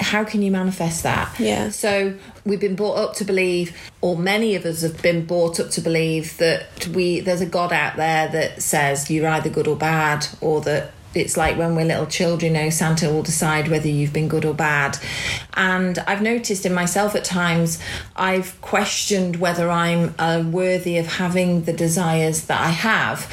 how 0.00 0.24
can 0.24 0.42
you 0.42 0.50
manifest 0.50 1.02
that 1.02 1.38
Yeah. 1.38 1.70
so 1.70 2.14
we've 2.44 2.60
been 2.60 2.76
brought 2.76 2.96
up 2.96 3.14
to 3.16 3.24
believe 3.24 3.76
or 4.00 4.16
many 4.16 4.54
of 4.54 4.64
us 4.64 4.82
have 4.82 5.00
been 5.02 5.26
brought 5.26 5.60
up 5.60 5.70
to 5.70 5.80
believe 5.80 6.36
that 6.38 6.86
we 6.88 7.20
there's 7.20 7.40
a 7.40 7.46
god 7.46 7.72
out 7.72 7.96
there 7.96 8.28
that 8.28 8.62
says 8.62 9.10
you're 9.10 9.28
either 9.28 9.50
good 9.50 9.68
or 9.68 9.76
bad 9.76 10.26
or 10.40 10.60
that 10.62 10.92
it's 11.12 11.36
like 11.36 11.58
when 11.58 11.74
we're 11.74 11.84
little 11.86 12.06
children, 12.06 12.54
you 12.54 12.60
know, 12.62 12.70
Santa 12.70 13.08
will 13.10 13.24
decide 13.24 13.66
whether 13.66 13.88
you've 13.88 14.12
been 14.12 14.28
good 14.28 14.44
or 14.44 14.54
bad. 14.54 14.96
And 15.54 15.98
I've 16.06 16.22
noticed 16.22 16.64
in 16.64 16.72
myself 16.72 17.16
at 17.16 17.24
times, 17.24 17.80
I've 18.14 18.60
questioned 18.60 19.34
whether 19.36 19.68
I'm 19.68 20.14
uh, 20.20 20.44
worthy 20.46 20.98
of 20.98 21.06
having 21.14 21.64
the 21.64 21.72
desires 21.72 22.44
that 22.44 22.60
I 22.60 22.68
have 22.70 23.28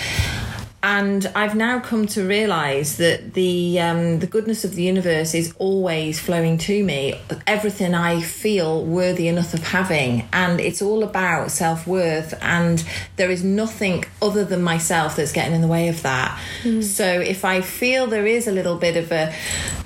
and 0.84 1.26
I've 1.36 1.56
now 1.56 1.80
come 1.80 2.06
to 2.08 2.28
realise 2.28 2.98
that 2.98 3.34
the 3.34 3.80
um, 3.80 4.20
the 4.20 4.28
goodness 4.28 4.64
of 4.64 4.76
the 4.76 4.84
universe 4.84 5.34
is 5.34 5.54
always 5.58 6.20
flowing 6.20 6.58
to 6.60 6.84
me. 6.84 7.20
Everything 7.48 7.96
I 7.96 8.22
feel 8.22 8.86
worthy 8.86 9.28
enough 9.28 9.54
of 9.56 9.64
having, 9.64 10.28
and 10.32 10.60
it's 10.60 10.82
all 10.82 11.04
about 11.04 11.50
self 11.50 11.88
worth. 11.88 12.36
And 12.42 12.84
there 13.16 13.32
is 13.32 13.44
nothing 13.44 14.06
other 14.22 14.46
than 14.46 14.62
myself 14.62 15.16
that's 15.16 15.32
getting 15.32 15.56
in 15.56 15.62
the 15.62 15.68
way 15.68 15.88
of 15.88 16.04
that. 16.04 16.40
So 16.84 17.06
if 17.22 17.44
I 17.44 17.62
feel 17.62 18.06
there 18.06 18.28
is 18.28 18.48
a 18.48 18.52
little 18.52 18.78
bit 18.78 18.98
of 18.98 19.12
a 19.12 19.34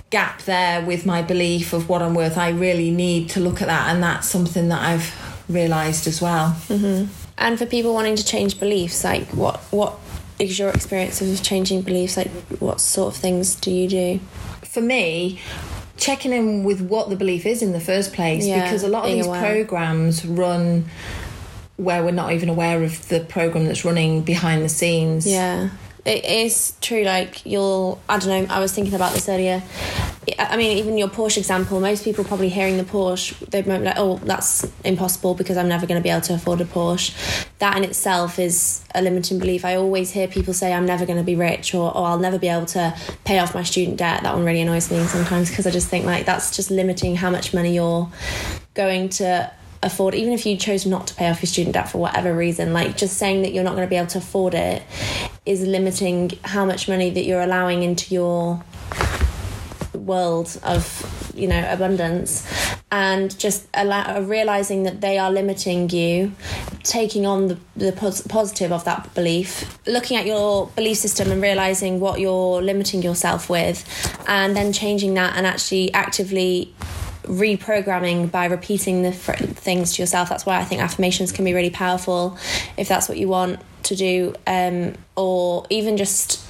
gap 0.10 0.41
there 0.41 0.83
with 0.86 1.05
my 1.05 1.21
belief 1.21 1.71
of 1.71 1.88
what 1.88 2.01
I'm 2.01 2.13
worth, 2.15 2.38
I 2.38 2.50
really 2.50 2.91
need 2.91 3.29
to 3.29 3.39
look 3.39 3.62
at 3.62 3.67
that, 3.67 3.93
and 3.93 4.03
that's 4.03 4.27
something 4.27 4.67
that 4.67 4.81
I've 4.81 5.45
realised 5.48 6.05
as 6.05 6.21
well. 6.21 6.57
And 7.38 7.57
for 7.57 7.65
people 7.65 7.93
wanting 7.93 8.17
to 8.17 8.25
change 8.25 8.60
beliefs, 8.60 9.05
like 9.05 9.27
what 9.29 9.57
what 9.71 9.98
is 10.41 10.57
your 10.60 10.69
experience 10.69 11.21
of 11.21 11.41
changing 11.43 11.81
beliefs? 11.83 12.17
Like 12.17 12.29
what 12.60 12.81
sort 12.81 13.13
of 13.15 13.21
things 13.21 13.55
do 13.55 13.71
you 13.71 13.88
do? 13.88 14.19
for 14.71 14.79
me, 14.81 15.38
checking 15.98 16.31
in 16.31 16.63
with 16.63 16.79
what 16.79 17.10
the 17.10 17.15
belief 17.17 17.45
is 17.45 17.62
in 17.62 17.74
the 17.74 17.79
first 17.79 18.13
place, 18.13 18.45
Yeah, 18.45 18.63
because 18.63 18.83
a 18.83 18.88
lot 18.88 19.03
of 19.05 19.12
these 19.12 19.27
aware. 19.27 19.41
programs 19.41 20.25
run 20.25 20.86
where 21.75 22.01
we're 22.03 22.12
not 22.12 22.31
even 22.31 22.48
aware 22.48 22.81
of 22.81 23.05
the 23.10 23.19
program 23.19 23.65
that's 23.65 23.83
running 23.83 24.21
behind 24.21 24.63
the 24.63 24.69
scenes. 24.69 25.27
Yeah. 25.27 25.69
It 26.03 26.25
is 26.25 26.74
true, 26.81 27.03
like 27.03 27.46
you'll, 27.46 28.01
I 28.10 28.17
don't 28.17 28.48
know, 28.48 28.53
I 28.53 28.60
was 28.60 28.74
thinking 28.74 28.96
about 28.96 29.13
this 29.13 29.29
earlier. 29.29 29.62
I 30.39 30.58
mean, 30.58 30.77
even 30.77 30.98
your 30.98 31.10
Porsche 31.10 31.38
example, 31.38 31.79
most 31.79 32.03
people 32.03 32.24
probably 32.24 32.50
hearing 32.50 32.77
the 32.77 32.84
Porsche, 32.84 33.38
they 33.51 33.62
might 33.62 33.79
be 33.79 33.86
like, 33.86 33.98
oh, 33.98 34.17
that's 34.24 34.67
impossible 34.84 35.36
because 35.36 35.58
I'm 35.58 35.67
never 35.67 35.86
going 35.86 36.00
to 36.00 36.03
be 36.03 36.10
able 36.10 36.22
to 36.22 36.34
afford 36.34 36.60
a 36.62 36.65
Porsche. 36.65 37.13
That 37.60 37.77
in 37.77 37.84
itself 37.84 38.39
is 38.39 38.84
a 38.96 39.01
limiting 39.01 39.38
belief. 39.38 39.63
I 39.63 39.75
always 39.75 40.12
hear 40.12 40.27
people 40.27 40.53
say, 40.53 40.74
I'm 40.74 40.88
never 40.88 41.05
going 41.05 41.20
to 41.20 41.24
be 41.24 41.36
rich 41.36 41.75
or, 41.75 41.96
or 41.96 42.08
I'll 42.08 42.20
never 42.20 42.39
be 42.39 42.48
able 42.48 42.67
to 42.67 42.98
pay 43.24 43.38
off 43.38 43.53
my 43.53 43.63
student 43.63 43.98
debt. 43.98 44.24
That 44.24 44.34
one 44.34 44.43
really 44.43 44.62
annoys 44.62 44.89
me 44.89 45.03
sometimes 45.05 45.50
because 45.50 45.67
I 45.67 45.72
just 45.72 45.88
think 45.88 46.05
like 46.05 46.25
that's 46.25 46.55
just 46.55 46.72
limiting 46.72 47.15
how 47.15 47.29
much 47.29 47.53
money 47.53 47.75
you're 47.75 48.10
going 48.74 49.10
to 49.10 49.51
afford 49.83 50.13
even 50.13 50.31
if 50.31 50.45
you 50.45 50.55
chose 50.55 50.85
not 50.85 51.07
to 51.07 51.15
pay 51.15 51.29
off 51.29 51.41
your 51.41 51.47
student 51.47 51.73
debt 51.73 51.89
for 51.89 51.97
whatever 51.97 52.35
reason 52.35 52.71
like 52.71 52.95
just 52.95 53.17
saying 53.17 53.41
that 53.41 53.51
you're 53.51 53.63
not 53.63 53.75
going 53.75 53.85
to 53.85 53.89
be 53.89 53.95
able 53.95 54.07
to 54.07 54.19
afford 54.19 54.53
it 54.53 54.83
is 55.45 55.61
limiting 55.61 56.31
how 56.43 56.65
much 56.65 56.88
money 56.88 57.09
that 57.09 57.23
you're 57.23 57.41
allowing 57.41 57.81
into 57.81 58.13
your 58.13 58.63
world 59.93 60.59
of 60.63 61.31
you 61.35 61.47
know 61.47 61.71
abundance. 61.71 62.47
And 62.93 63.38
just 63.39 63.67
allow, 63.73 64.19
realizing 64.19 64.83
that 64.83 65.00
they 65.00 65.17
are 65.17 65.31
limiting 65.31 65.89
you 65.89 66.33
taking 66.83 67.25
on 67.25 67.47
the, 67.47 67.57
the 67.77 67.93
pos- 67.93 68.27
positive 68.27 68.73
of 68.73 68.83
that 68.83 69.13
belief 69.13 69.79
looking 69.88 70.17
at 70.17 70.25
your 70.25 70.67
belief 70.75 70.97
system 70.97 71.31
and 71.31 71.41
realizing 71.41 72.01
what 72.01 72.19
you're 72.19 72.61
limiting 72.61 73.01
yourself 73.01 73.50
with 73.50 73.85
and 74.27 74.57
then 74.57 74.73
changing 74.73 75.13
that 75.13 75.38
and 75.38 75.47
actually 75.47 75.93
actively 75.93 76.73
reprogramming 77.23 78.31
by 78.31 78.45
repeating 78.45 79.03
the 79.03 79.11
fr- 79.11 79.33
things 79.33 79.93
to 79.93 80.01
yourself. 80.01 80.29
That's 80.29 80.45
why 80.45 80.59
I 80.59 80.63
think 80.63 80.81
affirmations 80.81 81.31
can 81.31 81.45
be 81.45 81.53
really 81.53 81.69
powerful 81.69 82.37
if 82.77 82.87
that's 82.87 83.07
what 83.07 83.17
you 83.17 83.27
want 83.27 83.59
to 83.83 83.95
do, 83.95 84.35
um, 84.47 84.93
or 85.15 85.65
even 85.69 85.97
just 85.97 86.45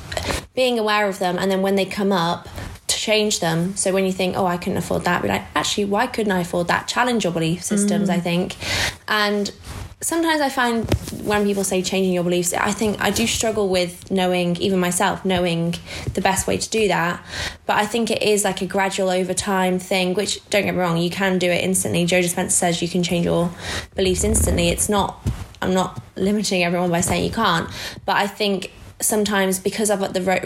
being 0.54 0.78
aware 0.78 1.08
of 1.08 1.20
them 1.20 1.38
and 1.38 1.50
then 1.50 1.62
when 1.62 1.76
they 1.76 1.86
come 1.86 2.12
up, 2.12 2.48
to 2.92 2.98
change 2.98 3.40
them. 3.40 3.76
So 3.78 3.94
when 3.94 4.06
you 4.06 4.12
think, 4.12 4.36
oh, 4.38 4.46
I 4.46 4.58
couldn't 4.58 4.78
afford 4.78 5.06
that, 5.06 5.22
be 5.22 5.30
like, 5.30 5.44
actually, 5.56 5.86
why 5.86 6.08
couldn't 6.08 6.32
I 6.32 6.42
afford 6.42 6.68
that? 6.68 6.88
Challenge 6.88 7.24
your 7.24 7.32
belief 7.32 7.64
systems, 7.64 8.10
I 8.10 8.20
think. 8.20 8.58
And 9.08 9.50
sometimes 10.02 10.42
I 10.42 10.50
find 10.50 10.92
when 11.24 11.46
people 11.46 11.64
say 11.64 11.82
changing 11.82 12.14
your 12.14 12.24
beliefs, 12.24 12.54
I 12.54 12.72
think 12.72 13.00
I 13.00 13.12
do 13.12 13.28
struggle 13.28 13.70
with 13.70 14.10
knowing, 14.12 14.58
even 14.58 14.80
myself, 14.80 15.24
knowing 15.24 15.76
the 16.14 16.22
best 16.22 16.48
way 16.48 16.58
to 16.58 16.70
do 16.70 16.88
that. 16.88 17.24
But 17.66 17.78
I 17.78 17.86
think 17.86 18.10
it 18.10 18.22
is 18.22 18.44
like 18.44 18.62
a 18.62 18.66
gradual 18.66 19.10
over 19.10 19.34
time 19.34 19.80
thing, 19.80 20.14
which 20.14 20.48
don't 20.50 20.64
get 20.66 20.74
me 20.74 20.80
wrong, 20.80 20.98
you 20.98 21.10
can 21.10 21.38
do 21.38 21.50
it 21.50 21.64
instantly. 21.64 22.06
Joe 22.06 22.20
Dispenza 22.20 22.52
says 22.52 22.82
you 22.82 22.90
can 22.90 23.04
change 23.04 23.26
your 23.26 23.52
beliefs 23.96 24.24
instantly. 24.24 24.70
It's 24.70 24.90
not, 24.90 25.20
I'm 25.62 25.74
not 25.74 26.02
limiting 26.16 26.64
everyone 26.64 26.90
by 26.90 27.02
saying 27.02 27.24
you 27.24 27.32
can't, 27.32 27.70
but 28.06 28.16
I 28.16 28.28
think 28.28 28.72
sometimes 29.02 29.60
because 29.60 29.90
of 29.90 30.00
the 30.14 30.22
re- 30.22 30.40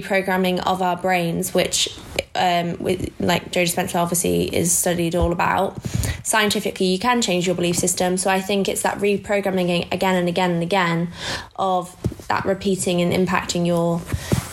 reprogramming 0.00 0.64
of 0.66 0.82
our 0.82 0.96
brains, 0.96 1.54
which 1.54 1.98
um, 2.34 2.76
with 2.78 3.12
like 3.20 3.52
Joe 3.52 3.62
Dispenza 3.62 3.96
obviously 3.96 4.54
is 4.54 4.72
studied 4.72 5.14
all 5.14 5.32
about. 5.32 5.82
Scientifically, 6.24 6.86
you 6.86 6.98
can 6.98 7.22
change 7.22 7.46
your 7.46 7.54
belief 7.54 7.76
system. 7.76 8.16
So 8.16 8.30
I 8.30 8.40
think 8.40 8.68
it's 8.68 8.82
that 8.82 8.98
reprogramming 8.98 9.92
again 9.92 10.16
and 10.16 10.28
again 10.28 10.50
and 10.52 10.62
again 10.62 11.12
of 11.56 11.94
that 12.28 12.44
repeating 12.44 13.00
and 13.00 13.12
impacting 13.12 13.66
your 13.66 13.98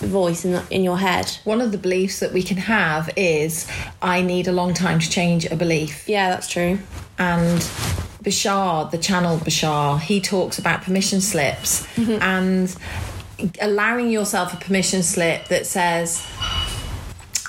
voice 0.05 0.45
in, 0.45 0.51
the, 0.51 0.63
in 0.69 0.83
your 0.83 0.97
head. 0.97 1.31
One 1.43 1.61
of 1.61 1.71
the 1.71 1.77
beliefs 1.77 2.19
that 2.19 2.33
we 2.33 2.43
can 2.43 2.57
have 2.57 3.09
is 3.15 3.67
I 4.01 4.21
need 4.21 4.47
a 4.47 4.51
long 4.51 4.73
time 4.73 4.99
to 4.99 5.09
change 5.09 5.45
a 5.45 5.55
belief. 5.55 6.07
Yeah, 6.07 6.29
that's 6.29 6.49
true. 6.49 6.79
and 7.17 7.61
Bashar, 8.23 8.91
the 8.91 8.99
channel 8.99 9.37
Bashar, 9.37 9.99
he 9.99 10.21
talks 10.21 10.59
about 10.59 10.83
permission 10.83 11.21
slips 11.21 11.87
and 11.97 12.75
allowing 13.61 14.09
yourself 14.11 14.53
a 14.53 14.57
permission 14.57 15.03
slip 15.03 15.47
that 15.47 15.65
says, 15.65 16.25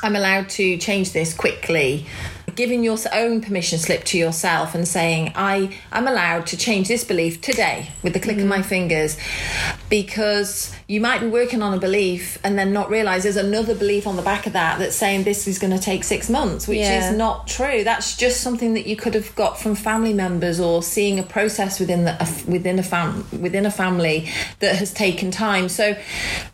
I'm 0.03 0.17
allowed 0.17 0.49
to 0.51 0.77
change 0.79 1.13
this 1.13 1.35
quickly. 1.35 2.07
Giving 2.55 2.85
your 2.85 2.99
own 3.13 3.41
permission 3.41 3.79
slip 3.79 4.05
to 4.05 4.19
yourself 4.19 4.75
and 4.75 4.87
saying, 4.87 5.33
I, 5.35 5.77
I'm 5.91 6.07
allowed 6.07 6.47
to 6.49 6.57
change 6.57 6.89
this 6.89 7.05
belief 7.05 7.41
today 7.41 7.89
with 8.03 8.13
the 8.13 8.21
click 8.21 8.39
of 8.39 8.45
mm. 8.45 8.49
my 8.49 8.63
fingers 8.63 9.17
because 9.89 10.75
you 10.89 11.01
might 11.01 11.21
be 11.21 11.27
working 11.27 11.63
on 11.63 11.73
a 11.75 11.79
belief 11.79 12.39
and 12.45 12.59
then 12.59 12.73
not 12.73 12.91
realize 12.91 13.23
there's 13.23 13.37
another 13.37 13.75
belief 13.75 14.07
on 14.07 14.17
the 14.17 14.23
back 14.23 14.47
of 14.47 14.53
that 14.53 14.79
that's 14.79 14.97
saying 14.97 15.25
this 15.25 15.47
is 15.49 15.59
going 15.59 15.73
to 15.73 15.79
take 15.79 16.05
six 16.05 16.29
months, 16.29 16.69
which 16.69 16.79
Yeah. 16.79 17.11
is 17.11 17.17
not 17.17 17.47
true. 17.47 17.85
That's 17.85 18.17
just 18.17 18.41
something 18.41 18.75
that 18.75 18.87
you 18.87 18.97
could 18.97 19.15
have 19.15 19.35
got 19.35 19.59
from 19.59 19.75
family 19.75 20.13
members 20.13 20.61
or 20.61 20.83
seeing 20.83 21.19
a 21.19 21.23
process 21.23 21.81
within 21.81 22.05
the 22.05 22.45
within 22.47 22.79
a 22.79 22.83
fam 22.83 23.27
within 23.41 23.67
a 23.67 23.71
family 23.71 24.29
that 24.61 24.77
has 24.77 24.93
taken 24.93 25.31
time. 25.31 25.69
So, 25.69 25.97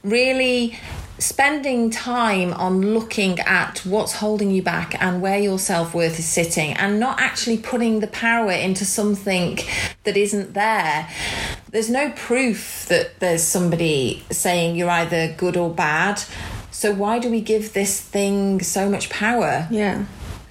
really 0.03 0.79
spending 1.19 1.91
time 1.91 2.53
on 2.55 2.81
looking 2.95 3.41
at 3.41 3.81
what's 3.81 4.15
holding 4.15 4.51
you 4.51 4.63
back 4.63 5.01
and 5.03 5.21
where 5.21 5.39
your 5.39 5.59
self-worth 5.59 6.19
is 6.19 6.27
sitting 6.27 6.73
and 6.75 7.01
not 7.01 7.21
actually 7.21 7.59
putting 7.59 8.01
the 8.01 8.07
power 8.07 8.53
into 8.53 8.85
something 8.85 9.59
that 10.05 10.17
isn't 10.17 10.55
there. 10.55 11.09
There's 11.71 11.91
no 11.91 12.11
proof 12.11 12.87
that 12.89 13.19
there's 13.21 13.43
somebody 13.43 14.25
saying 14.31 14.77
you're 14.77 14.91
either 14.91 15.35
good 15.37 15.57
or 15.57 15.71
bad. 15.71 16.23
So 16.71 16.95
why 16.95 17.19
do 17.19 17.29
we 17.31 17.41
give 17.41 17.73
this 17.73 18.01
thing 18.01 18.63
so 18.63 18.89
much 18.89 19.11
power? 19.11 19.67
Yeah. 19.71 20.05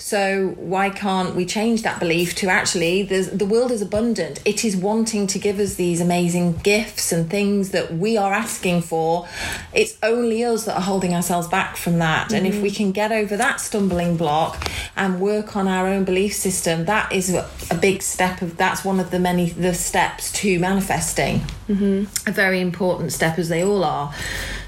So 0.08 0.56
why 0.58 0.90
can't 0.90 1.36
we 1.36 1.46
change 1.46 1.82
that 1.82 2.00
belief 2.00 2.34
to 2.36 2.48
actually 2.48 3.04
the 3.04 3.46
world 3.46 3.72
is 3.72 3.82
abundant. 3.82 4.40
It 4.46 4.64
is 4.64 4.74
wanting 4.74 5.28
to 5.28 5.38
give 5.38 5.60
us 5.60 5.76
these 5.76 6.00
amazing 6.00 6.54
gifts 6.60 7.12
and 7.12 7.30
things 7.30 7.72
that 7.72 7.94
we 7.94 8.16
are 8.16 8.32
asking 8.32 8.84
for. 8.84 9.28
It's 9.74 9.98
only 10.02 10.46
us 10.46 10.64
that 10.64 10.78
are 10.78 10.82
holding 10.82 11.14
ourselves 11.14 11.50
back 11.50 11.76
from 11.76 12.00
that. 12.00 12.32
And 12.32 12.48
if 12.48 12.62
we 12.62 12.72
can 12.72 12.94
get 12.94 13.12
over 13.12 13.36
that 13.36 13.60
stumbling 13.60 14.16
block 14.16 14.72
and 14.96 15.20
work 15.20 15.58
on 15.58 15.68
our 15.68 15.88
own 15.88 16.06
belief 16.06 16.34
system, 16.34 16.86
that 16.86 17.12
is 17.12 17.34
a, 17.34 17.46
a 17.70 17.76
big 17.76 18.02
step 18.02 18.42
of 18.42 18.56
that's 18.56 18.86
one 18.86 19.02
of 19.02 19.12
the 19.12 19.20
many 19.20 19.50
the 19.50 19.74
steps 19.74 20.32
to 20.40 20.58
manifesting. 20.58 21.42
Mm-hmm. 21.68 22.30
A 22.30 22.32
very 22.32 22.62
important 22.62 23.12
step 23.12 23.38
as 23.38 23.50
they 23.50 23.62
all 23.62 23.84
are. 23.84 24.14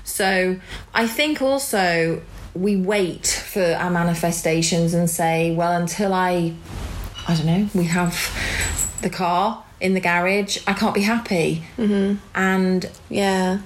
So 0.03 0.59
I 0.93 1.07
think 1.07 1.41
also 1.41 2.21
we 2.53 2.75
wait 2.75 3.27
for 3.27 3.63
our 3.63 3.89
manifestations 3.89 4.93
and 4.93 5.09
say, 5.09 5.53
well, 5.53 5.79
until 5.79 6.13
I, 6.13 6.53
I 7.27 7.35
don't 7.35 7.45
know, 7.45 7.69
we 7.73 7.85
have 7.85 8.13
the 9.01 9.09
car 9.09 9.63
in 9.81 9.93
the 9.93 10.01
garage, 10.01 10.57
I 10.67 10.73
can't 10.73 10.93
be 10.93 11.01
happy. 11.01 11.63
Mm-hmm. 11.77 12.17
And 12.35 12.89
Yeah, 13.09 13.59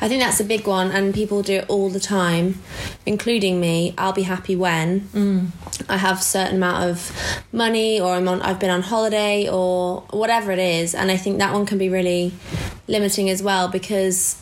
I 0.00 0.08
think 0.08 0.22
that's 0.22 0.40
a 0.40 0.44
big 0.44 0.66
one, 0.66 0.90
and 0.90 1.14
people 1.14 1.42
do 1.42 1.54
it 1.54 1.66
all 1.68 1.90
the 1.90 2.00
time, 2.00 2.60
including 3.06 3.60
me. 3.60 3.94
I'll 3.96 4.12
be 4.12 4.22
happy 4.22 4.56
when 4.56 5.08
I 5.88 5.96
have 5.96 6.18
a 6.18 6.22
certain 6.22 6.56
amount 6.56 6.90
of 6.90 7.12
money, 7.52 8.00
or 8.00 8.14
I'm 8.14 8.26
on, 8.28 8.42
I've 8.42 8.58
been 8.58 8.70
on 8.70 8.82
holiday, 8.82 9.48
or 9.48 10.02
whatever 10.10 10.50
it 10.50 10.58
is, 10.58 10.94
and 10.94 11.10
I 11.10 11.16
think 11.16 11.38
that 11.38 11.52
one 11.52 11.66
can 11.66 11.78
be 11.78 11.88
really 11.88 12.32
limiting 12.88 13.30
as 13.30 13.42
well 13.42 13.68
because. 13.68 14.36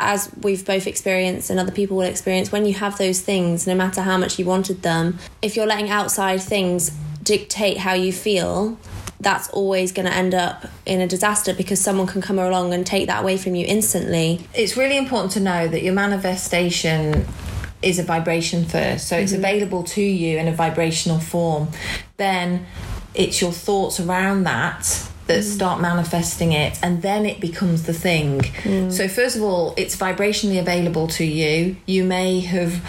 As 0.00 0.30
we've 0.42 0.64
both 0.64 0.86
experienced 0.86 1.50
and 1.50 1.60
other 1.60 1.72
people 1.72 1.98
will 1.98 2.06
experience, 2.06 2.50
when 2.50 2.64
you 2.64 2.74
have 2.74 2.98
those 2.98 3.20
things, 3.20 3.66
no 3.66 3.74
matter 3.74 4.02
how 4.02 4.16
much 4.16 4.38
you 4.38 4.44
wanted 4.44 4.82
them, 4.82 5.18
if 5.42 5.56
you're 5.56 5.66
letting 5.66 5.90
outside 5.90 6.40
things 6.42 6.90
dictate 7.22 7.78
how 7.78 7.92
you 7.92 8.12
feel, 8.12 8.78
that's 9.20 9.50
always 9.50 9.92
going 9.92 10.06
to 10.06 10.14
end 10.14 10.34
up 10.34 10.66
in 10.86 11.00
a 11.00 11.06
disaster 11.06 11.52
because 11.52 11.80
someone 11.80 12.06
can 12.06 12.22
come 12.22 12.38
along 12.38 12.72
and 12.72 12.86
take 12.86 13.06
that 13.06 13.22
away 13.22 13.36
from 13.36 13.54
you 13.54 13.66
instantly. 13.68 14.40
it's 14.54 14.76
really 14.76 14.96
important 14.96 15.32
to 15.32 15.40
know 15.40 15.68
that 15.68 15.82
your 15.82 15.92
manifestation 15.92 17.26
is 17.82 17.98
a 17.98 18.02
vibration 18.02 18.64
first. 18.64 19.08
So 19.08 19.16
it's 19.16 19.32
mm-hmm. 19.32 19.44
available 19.44 19.82
to 19.84 20.02
you 20.02 20.38
in 20.38 20.48
a 20.48 20.52
vibrational 20.52 21.18
form. 21.18 21.68
Then 22.16 22.66
it's 23.14 23.40
your 23.40 23.52
thoughts 23.52 24.00
around 24.00 24.44
that 24.44 25.09
that 25.30 25.44
mm. 25.44 25.44
start 25.44 25.80
manifesting 25.80 26.50
it 26.50 26.76
and 26.82 27.02
then 27.02 27.24
it 27.24 27.40
becomes 27.40 27.84
the 27.84 27.92
thing. 27.92 28.40
Mm. 28.40 28.90
So 28.90 29.06
first 29.06 29.36
of 29.36 29.42
all, 29.42 29.74
it's 29.76 29.96
vibrationally 29.96 30.58
available 30.58 31.06
to 31.08 31.24
you. 31.24 31.76
You 31.86 32.02
may 32.04 32.40
have 32.40 32.82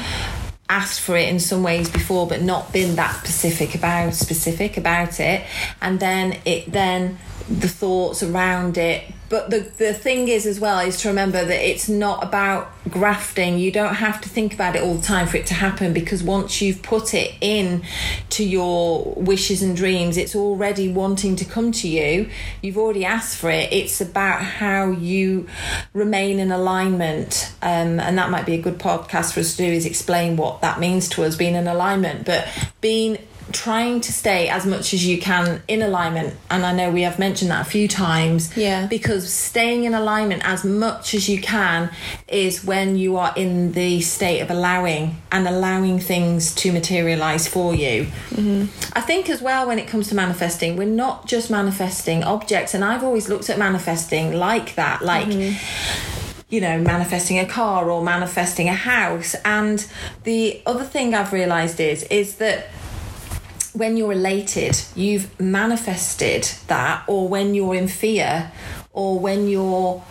asked 0.67 1.01
for 1.01 1.15
it 1.15 1.29
in 1.29 1.39
some 1.39 1.61
ways 1.61 1.89
before 1.89 2.25
but 2.27 2.41
not 2.41 2.73
been 2.73 2.95
that 2.95 3.13
specific 3.17 3.75
about 3.75 4.13
specific 4.13 4.77
about 4.77 5.19
it 5.19 5.45
and 5.81 5.99
then 5.99 6.39
it 6.45 6.71
then 6.71 7.19
the 7.59 7.67
thoughts 7.67 8.23
around 8.23 8.77
it. 8.77 9.03
But 9.29 9.49
the 9.49 9.59
the 9.59 9.93
thing 9.93 10.27
is 10.27 10.45
as 10.45 10.59
well 10.59 10.79
is 10.79 10.97
to 11.01 11.07
remember 11.07 11.43
that 11.43 11.69
it's 11.69 11.87
not 11.87 12.21
about 12.21 12.69
grafting. 12.89 13.57
You 13.59 13.71
don't 13.71 13.95
have 13.95 14.19
to 14.21 14.29
think 14.29 14.53
about 14.53 14.75
it 14.75 14.81
all 14.81 14.95
the 14.95 15.01
time 15.01 15.25
for 15.25 15.37
it 15.37 15.45
to 15.47 15.53
happen 15.53 15.93
because 15.93 16.21
once 16.21 16.61
you've 16.61 16.83
put 16.83 17.13
it 17.13 17.33
in 17.39 17.83
to 18.31 18.43
your 18.43 19.13
wishes 19.15 19.63
and 19.63 19.75
dreams 19.75 20.17
it's 20.17 20.35
already 20.35 20.91
wanting 20.91 21.37
to 21.37 21.45
come 21.45 21.71
to 21.71 21.87
you. 21.87 22.29
You've 22.61 22.77
already 22.77 23.05
asked 23.05 23.37
for 23.37 23.49
it. 23.49 23.71
It's 23.71 24.01
about 24.01 24.41
how 24.41 24.91
you 24.91 25.47
remain 25.93 26.39
in 26.39 26.51
alignment. 26.51 27.53
Um, 27.61 28.01
and 28.01 28.17
that 28.17 28.31
might 28.31 28.45
be 28.45 28.55
a 28.55 28.61
good 28.61 28.79
podcast 28.79 29.33
for 29.33 29.39
us 29.39 29.55
to 29.55 29.63
do 29.65 29.71
is 29.71 29.85
explain 29.85 30.35
what 30.35 30.59
that 30.61 30.79
means 30.79 31.07
to 31.09 31.23
us 31.23 31.37
being 31.37 31.55
in 31.55 31.67
alignment. 31.67 32.25
But 32.25 32.49
being 32.81 33.17
trying 33.51 34.01
to 34.01 34.11
stay 34.11 34.49
as 34.49 34.65
much 34.65 34.93
as 34.93 35.05
you 35.05 35.19
can 35.19 35.61
in 35.67 35.81
alignment 35.81 36.35
and 36.49 36.65
i 36.65 36.73
know 36.73 36.89
we 36.89 37.01
have 37.01 37.19
mentioned 37.19 37.51
that 37.51 37.65
a 37.65 37.69
few 37.69 37.87
times 37.87 38.55
Yeah. 38.55 38.87
because 38.87 39.31
staying 39.31 39.83
in 39.83 39.93
alignment 39.93 40.41
as 40.45 40.63
much 40.63 41.13
as 41.13 41.29
you 41.29 41.41
can 41.41 41.89
is 42.27 42.63
when 42.63 42.95
you 42.97 43.17
are 43.17 43.33
in 43.35 43.73
the 43.73 44.01
state 44.01 44.39
of 44.41 44.49
allowing 44.49 45.21
and 45.31 45.47
allowing 45.47 45.99
things 45.99 46.53
to 46.55 46.71
materialize 46.71 47.47
for 47.47 47.73
you 47.73 48.05
mm-hmm. 48.29 48.65
i 48.97 49.01
think 49.01 49.29
as 49.29 49.41
well 49.41 49.67
when 49.67 49.79
it 49.79 49.87
comes 49.87 50.07
to 50.09 50.15
manifesting 50.15 50.77
we're 50.77 50.85
not 50.85 51.27
just 51.27 51.49
manifesting 51.49 52.23
objects 52.23 52.73
and 52.73 52.83
i've 52.83 53.03
always 53.03 53.29
looked 53.29 53.49
at 53.49 53.57
manifesting 53.57 54.33
like 54.33 54.75
that 54.75 55.01
like 55.01 55.27
mm-hmm. 55.27 56.21
you 56.51 56.59
know, 56.59 56.77
manifesting 56.79 57.39
a 57.39 57.45
car 57.45 57.89
or 57.89 58.03
manifesting 58.03 58.67
a 58.67 58.73
house. 58.73 59.35
And 59.45 59.87
the 60.25 60.61
other 60.65 60.83
thing 60.83 61.15
I've 61.15 61.31
realized 61.31 61.79
is 61.79 62.03
is 62.03 62.35
that 62.35 62.67
when 63.73 63.97
you're 63.97 64.13
elated, 64.13 64.81
you've 64.95 65.39
manifested 65.39 66.49
that, 66.67 67.03
or 67.07 67.27
when 67.27 67.55
you're 67.55 67.75
in 67.75 67.87
fear, 67.87 68.51
or 68.93 69.19
when 69.19 69.47
you're 69.47 70.03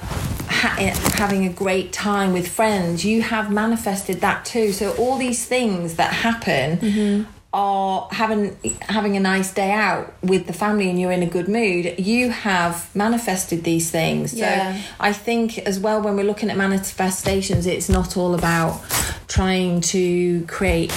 ha- 0.61 0.77
eh, 0.79 0.95
having 1.15 1.47
a 1.47 1.53
great 1.53 1.93
time 1.93 2.33
with 2.33 2.49
friends, 2.49 3.05
you 3.05 3.23
have 3.23 3.51
manifested 3.51 4.21
that 4.21 4.45
too. 4.45 4.73
So 4.73 4.93
all 4.97 5.19
these 5.19 5.45
things 5.45 5.97
that 5.97 6.13
happen 6.13 6.79
mm-hmm. 6.79 7.31
are 7.53 8.09
having 8.11 8.57
having 8.81 9.17
a 9.17 9.21
nice 9.21 9.53
day 9.53 9.73
out 9.73 10.15
with 10.23 10.47
the 10.47 10.53
family 10.53 10.89
and 10.89 11.01
you're 11.01 11.13
in 11.13 11.23
a 11.23 11.27
good 11.27 11.49
mood. 11.49 11.99
You 11.99 12.31
have 12.31 12.95
manifested 12.95 13.65
these 13.65 13.91
things. 13.91 14.35
Yeah. 14.35 14.77
So 14.77 14.83
I 15.01 15.13
think 15.13 15.59
as 15.59 15.79
well 15.79 16.01
when 16.01 16.17
we're 16.17 16.25
looking 16.25 16.51
at 16.51 16.57
manifestations, 16.57 17.67
it's 17.67 17.89
not 17.89 18.17
all 18.17 18.35
about 18.35 18.81
trying 19.29 19.81
to 19.81 20.45
create 20.47 20.91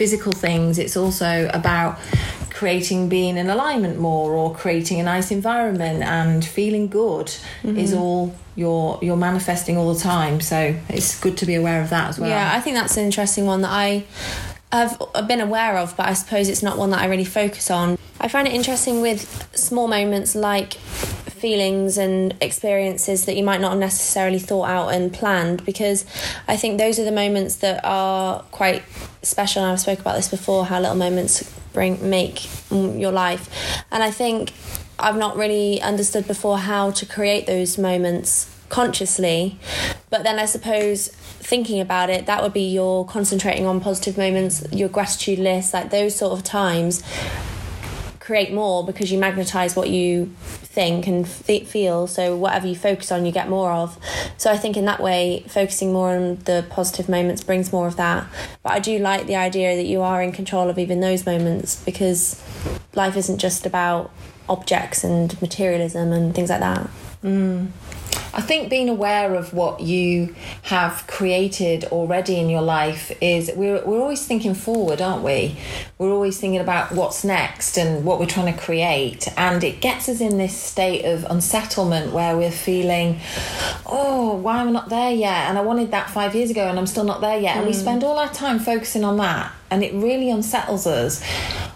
physical 0.00 0.32
things 0.32 0.78
it's 0.78 0.96
also 0.96 1.30
about 1.52 1.98
creating 2.58 3.00
being 3.10 3.36
in 3.36 3.50
alignment 3.50 3.98
more 3.98 4.32
or 4.32 4.54
creating 4.54 4.98
a 4.98 5.02
nice 5.02 5.30
environment 5.30 6.02
and 6.02 6.42
feeling 6.42 6.88
good 6.88 7.26
Mm-hmm. 7.62 7.76
is 7.84 7.92
all 7.92 8.34
you're 8.56 8.98
you're 9.02 9.22
manifesting 9.30 9.76
all 9.76 9.92
the 9.92 10.00
time 10.00 10.40
so 10.40 10.58
it's 10.88 11.20
good 11.20 11.36
to 11.36 11.44
be 11.46 11.54
aware 11.54 11.82
of 11.82 11.90
that 11.90 12.08
as 12.10 12.18
well 12.18 12.30
Yeah, 12.30 12.50
I 12.56 12.60
think 12.62 12.74
that's 12.76 12.96
an 12.96 13.04
interesting 13.04 13.44
one 13.44 13.60
that 13.66 13.70
I 13.86 14.04
have 14.72 14.96
been 15.28 15.40
aware 15.40 15.76
of, 15.82 15.96
but 15.98 16.06
I 16.12 16.14
suppose 16.14 16.48
it's 16.48 16.62
not 16.62 16.78
one 16.78 16.90
that 16.90 17.00
I 17.04 17.06
really 17.06 17.24
focus 17.42 17.70
on. 17.70 17.98
I 18.20 18.28
find 18.28 18.46
it 18.48 18.54
interesting 18.54 19.00
with 19.02 19.20
small 19.54 19.88
moments 19.88 20.34
like 20.34 20.74
feelings 21.40 21.98
and 21.98 22.34
experiences 22.40 23.26
that 23.26 23.36
you 23.36 23.42
might 23.42 23.60
not 23.60 23.70
have 23.70 23.80
necessarily 23.80 24.38
thought 24.38 24.68
out 24.68 24.88
and 24.88 25.12
planned 25.12 25.64
because 25.64 26.04
I 26.46 26.56
think 26.56 26.78
those 26.78 26.98
are 26.98 27.04
the 27.04 27.12
moments 27.12 27.56
that 27.56 27.80
are 27.84 28.42
quite 28.50 28.82
special 29.22 29.62
and 29.62 29.72
I've 29.72 29.80
spoke 29.80 30.00
about 30.00 30.16
this 30.16 30.28
before 30.28 30.66
how 30.66 30.80
little 30.80 30.96
moments 30.96 31.42
bring 31.72 32.10
make 32.10 32.48
your 32.70 33.12
life 33.12 33.84
and 33.90 34.02
I 34.02 34.10
think 34.10 34.52
I've 34.98 35.16
not 35.16 35.36
really 35.36 35.80
understood 35.80 36.26
before 36.26 36.58
how 36.58 36.90
to 36.90 37.06
create 37.06 37.46
those 37.46 37.78
moments 37.78 38.54
consciously. 38.68 39.58
But 40.10 40.22
then 40.22 40.38
I 40.38 40.44
suppose 40.44 41.08
thinking 41.08 41.80
about 41.80 42.10
it, 42.10 42.26
that 42.26 42.42
would 42.42 42.52
be 42.52 42.70
your 42.70 43.04
concentrating 43.06 43.66
on 43.66 43.80
positive 43.80 44.16
moments, 44.16 44.64
your 44.72 44.88
gratitude 44.88 45.38
list, 45.38 45.74
like 45.74 45.90
those 45.90 46.14
sort 46.14 46.38
of 46.38 46.44
times 46.44 47.02
create 48.20 48.52
more 48.52 48.84
because 48.84 49.10
you 49.10 49.18
magnetize 49.18 49.74
what 49.74 49.88
you 49.90 50.26
think 50.40 51.06
and 51.06 51.24
f- 51.24 51.66
feel. 51.66 52.06
So 52.06 52.36
whatever 52.36 52.68
you 52.68 52.76
focus 52.76 53.10
on 53.10 53.26
you 53.26 53.32
get 53.32 53.48
more 53.48 53.72
of. 53.72 53.98
So 54.36 54.50
i 54.52 54.56
think 54.56 54.76
in 54.76 54.84
that 54.84 55.02
way 55.02 55.44
focusing 55.48 55.92
more 55.92 56.10
on 56.14 56.36
the 56.44 56.64
positive 56.70 57.08
moments 57.08 57.42
brings 57.42 57.72
more 57.72 57.88
of 57.88 57.96
that. 57.96 58.26
But 58.62 58.72
i 58.72 58.78
do 58.78 58.98
like 58.98 59.26
the 59.26 59.36
idea 59.36 59.74
that 59.74 59.86
you 59.86 60.02
are 60.02 60.22
in 60.22 60.32
control 60.32 60.70
of 60.70 60.78
even 60.78 61.00
those 61.00 61.26
moments 61.26 61.82
because 61.84 62.40
life 62.94 63.16
isn't 63.16 63.38
just 63.38 63.66
about 63.66 64.12
objects 64.48 65.04
and 65.04 65.40
materialism 65.40 66.12
and 66.12 66.34
things 66.34 66.50
like 66.50 66.60
that 66.60 66.90
mm. 67.22 67.68
I 68.32 68.40
think 68.40 68.70
being 68.70 68.88
aware 68.88 69.34
of 69.34 69.52
what 69.52 69.80
you 69.80 70.34
have 70.62 71.04
created 71.06 71.84
already 71.86 72.36
in 72.36 72.48
your 72.48 72.62
life 72.62 73.10
is 73.20 73.50
we're, 73.56 73.84
we're 73.84 74.00
always 74.00 74.24
thinking 74.24 74.54
forward, 74.54 75.00
aren't 75.00 75.24
we? 75.24 75.56
We're 75.98 76.12
always 76.12 76.38
thinking 76.38 76.60
about 76.60 76.92
what's 76.92 77.24
next 77.24 77.76
and 77.76 78.04
what 78.04 78.20
we're 78.20 78.26
trying 78.26 78.52
to 78.52 78.60
create. 78.60 79.28
And 79.36 79.64
it 79.64 79.80
gets 79.80 80.08
us 80.08 80.20
in 80.20 80.38
this 80.38 80.56
state 80.56 81.04
of 81.04 81.24
unsettlement 81.28 82.12
where 82.12 82.36
we're 82.36 82.52
feeling, 82.52 83.20
oh, 83.84 84.36
why 84.36 84.60
am 84.60 84.68
I 84.68 84.70
not 84.70 84.88
there 84.88 85.10
yet? 85.10 85.48
And 85.48 85.58
I 85.58 85.62
wanted 85.62 85.90
that 85.90 86.10
five 86.10 86.34
years 86.34 86.50
ago 86.50 86.68
and 86.68 86.78
I'm 86.78 86.86
still 86.86 87.04
not 87.04 87.20
there 87.20 87.38
yet. 87.38 87.56
And 87.56 87.66
we 87.66 87.72
mm. 87.72 87.80
spend 87.80 88.04
all 88.04 88.18
our 88.18 88.32
time 88.32 88.58
focusing 88.60 89.04
on 89.04 89.16
that. 89.16 89.52
And 89.70 89.84
it 89.84 89.92
really 89.94 90.30
unsettles 90.30 90.86
us 90.86 91.22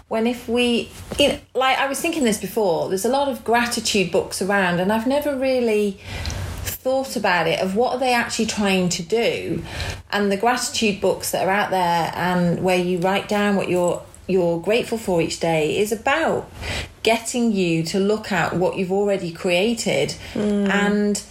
when 0.07 0.27
if 0.27 0.47
we 0.47 0.89
you 1.17 1.29
know, 1.29 1.39
like 1.55 1.79
i 1.79 1.87
was 1.87 1.99
thinking 1.99 2.23
this 2.23 2.39
before 2.39 2.89
there's 2.89 3.05
a 3.05 3.09
lot 3.09 3.27
of 3.27 3.43
gratitude 3.43 4.11
books 4.11 4.39
around 4.39 4.79
and 4.79 4.93
i've 4.93 5.07
never 5.07 5.35
really 5.35 5.99
thought 6.85 7.15
about 7.15 7.47
it 7.47 7.59
of 7.61 7.75
what 7.75 7.93
are 7.93 7.99
they 7.99 8.13
actually 8.13 8.45
trying 8.45 8.87
to 8.87 9.01
do. 9.01 9.63
And 10.11 10.31
the 10.31 10.37
gratitude 10.37 11.01
books 11.01 11.31
that 11.31 11.47
are 11.47 11.49
out 11.49 11.71
there 11.71 12.11
and 12.13 12.63
where 12.63 12.77
you 12.77 12.99
write 12.99 13.27
down 13.27 13.55
what 13.55 13.69
you're 13.69 14.03
you're 14.27 14.59
grateful 14.59 14.97
for 14.99 15.19
each 15.19 15.39
day 15.39 15.77
is 15.77 15.91
about 15.91 16.49
getting 17.01 17.51
you 17.51 17.83
to 17.83 17.99
look 17.99 18.31
at 18.31 18.55
what 18.55 18.77
you've 18.77 18.91
already 18.91 19.31
created 19.31 20.11
hmm. 20.33 20.69
and 20.69 21.23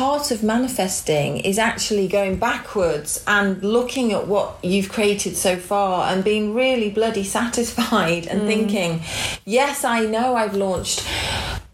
part 0.00 0.30
of 0.30 0.42
manifesting 0.42 1.36
is 1.36 1.58
actually 1.58 2.08
going 2.08 2.34
backwards 2.36 3.22
and 3.26 3.62
looking 3.62 4.14
at 4.14 4.26
what 4.26 4.58
you've 4.62 4.88
created 4.88 5.36
so 5.36 5.58
far 5.58 6.10
and 6.10 6.24
being 6.24 6.54
really 6.54 6.88
bloody 6.88 7.22
satisfied 7.22 8.26
and 8.26 8.40
thinking, 8.46 9.02
yes, 9.44 9.84
I 9.84 10.06
know 10.06 10.36
I've 10.36 10.54
launched 10.54 11.06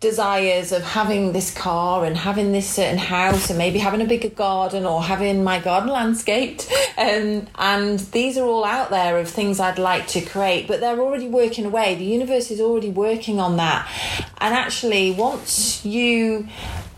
desires 0.00 0.72
of 0.72 0.82
having 0.82 1.34
this 1.34 1.54
car 1.54 2.04
and 2.04 2.16
having 2.16 2.50
this 2.50 2.68
certain 2.68 2.98
house 2.98 3.48
and 3.48 3.58
maybe 3.58 3.78
having 3.78 4.00
a 4.00 4.04
bigger 4.04 4.28
garden 4.28 4.84
or 4.84 5.04
having 5.04 5.44
my 5.44 5.60
garden 5.60 5.90
landscaped. 5.90 6.68
Um, 6.98 7.46
and 7.54 8.00
these 8.10 8.36
are 8.38 8.44
all 8.44 8.64
out 8.64 8.90
there 8.90 9.18
of 9.18 9.28
things 9.28 9.60
I'd 9.60 9.78
like 9.78 10.08
to 10.08 10.20
create 10.20 10.66
but 10.66 10.80
they're 10.80 10.98
already 10.98 11.28
working 11.28 11.64
away. 11.64 11.94
The 11.94 12.04
universe 12.04 12.50
is 12.50 12.60
already 12.60 12.90
working 12.90 13.38
on 13.38 13.56
that. 13.58 13.88
And 14.38 14.52
actually 14.52 15.12
once 15.12 15.84
you 15.84 16.48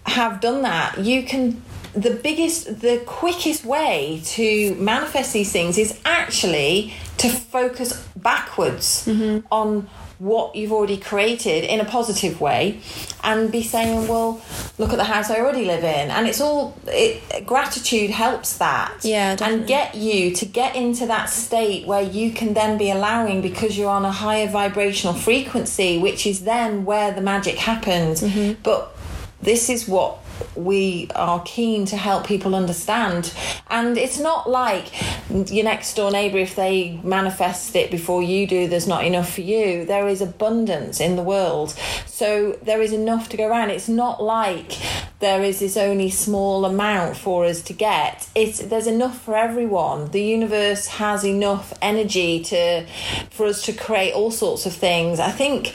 have 0.08 0.40
done 0.40 0.62
that 0.62 0.98
you 0.98 1.22
can 1.22 1.62
the 1.94 2.10
biggest 2.10 2.80
the 2.80 3.02
quickest 3.06 3.64
way 3.64 4.20
to 4.24 4.74
manifest 4.76 5.32
these 5.32 5.50
things 5.50 5.78
is 5.78 5.98
actually 6.04 6.92
to 7.16 7.28
focus 7.28 8.06
backwards 8.16 9.08
on 9.50 9.88
what 10.18 10.56
you've 10.56 10.72
already 10.72 10.96
created 10.96 11.62
in 11.62 11.78
a 11.80 11.84
positive 11.84 12.40
way 12.40 12.80
and 13.22 13.52
be 13.52 13.62
saying 13.62 14.08
well 14.08 14.40
look 14.76 14.90
at 14.90 14.96
the 14.96 15.04
house 15.04 15.30
i 15.30 15.38
already 15.38 15.64
live 15.64 15.84
in. 15.84 16.10
And 16.10 16.26
it's 16.26 16.40
all 16.40 16.76
it, 16.86 17.46
gratitude 17.46 18.10
helps 18.10 18.58
that. 18.58 19.04
Yeah, 19.04 19.36
and 19.40 19.66
get 19.66 19.94
you 19.94 20.34
to 20.34 20.44
get 20.44 20.74
into 20.74 21.06
that 21.06 21.30
state 21.30 21.86
where 21.86 22.02
you 22.02 22.32
can 22.32 22.54
then 22.54 22.78
be 22.78 22.90
allowing 22.90 23.42
because 23.42 23.78
you're 23.78 23.90
on 23.90 24.04
a 24.04 24.12
higher 24.12 24.48
vibrational 24.48 25.14
frequency 25.14 25.98
which 25.98 26.26
is 26.26 26.44
then 26.44 26.84
where 26.84 27.12
the 27.12 27.20
magic 27.20 27.56
happens. 27.56 28.22
Mm-hmm. 28.22 28.60
but 28.62 28.94
this 29.40 29.70
is 29.70 29.88
what 29.88 30.18
we 30.54 31.08
are 31.14 31.42
keen 31.44 31.84
to 31.86 31.96
help 31.96 32.26
people 32.26 32.54
understand. 32.54 33.32
And 33.70 33.96
it's 33.96 34.18
not 34.18 34.48
like 34.48 34.90
your 35.30 35.64
next 35.64 35.94
door 35.94 36.10
neighbor 36.10 36.38
if 36.38 36.56
they 36.56 36.98
manifest 37.02 37.76
it 37.76 37.90
before 37.90 38.22
you 38.22 38.46
do 38.46 38.66
there's 38.68 38.86
not 38.86 39.04
enough 39.04 39.34
for 39.34 39.40
you. 39.40 39.84
There 39.84 40.08
is 40.08 40.20
abundance 40.20 41.00
in 41.00 41.16
the 41.16 41.22
world. 41.22 41.70
So 42.06 42.58
there 42.62 42.82
is 42.82 42.92
enough 42.92 43.28
to 43.30 43.36
go 43.36 43.48
around. 43.48 43.70
It's 43.70 43.88
not 43.88 44.22
like 44.22 44.76
there 45.20 45.42
is 45.42 45.60
this 45.60 45.76
only 45.76 46.10
small 46.10 46.64
amount 46.64 47.16
for 47.16 47.44
us 47.44 47.60
to 47.62 47.72
get. 47.72 48.28
It's 48.34 48.60
there's 48.60 48.86
enough 48.86 49.20
for 49.22 49.36
everyone. 49.36 50.10
The 50.10 50.22
universe 50.22 50.86
has 50.86 51.24
enough 51.24 51.72
energy 51.82 52.42
to 52.44 52.86
for 53.30 53.46
us 53.46 53.62
to 53.62 53.72
create 53.72 54.14
all 54.14 54.30
sorts 54.30 54.66
of 54.66 54.72
things. 54.72 55.20
I 55.20 55.30
think 55.30 55.74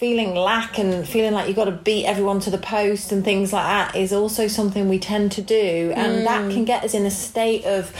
feeling 0.00 0.34
lack 0.34 0.78
and 0.78 1.06
feeling 1.06 1.34
like 1.34 1.46
you've 1.46 1.56
got 1.56 1.66
to 1.66 1.70
beat 1.70 2.06
everyone 2.06 2.40
to 2.40 2.48
the 2.48 2.56
post 2.56 3.12
and 3.12 3.22
things 3.22 3.52
like 3.52 3.66
that 3.66 3.94
is 3.94 4.14
also 4.14 4.48
something 4.48 4.88
we 4.88 4.98
tend 4.98 5.30
to 5.30 5.42
do. 5.42 5.92
And 5.94 6.26
that 6.26 6.40
mm. 6.40 6.54
can 6.54 6.64
get 6.64 6.82
us 6.82 6.94
in 6.94 7.04
a 7.04 7.10
state 7.10 7.66
of 7.66 7.94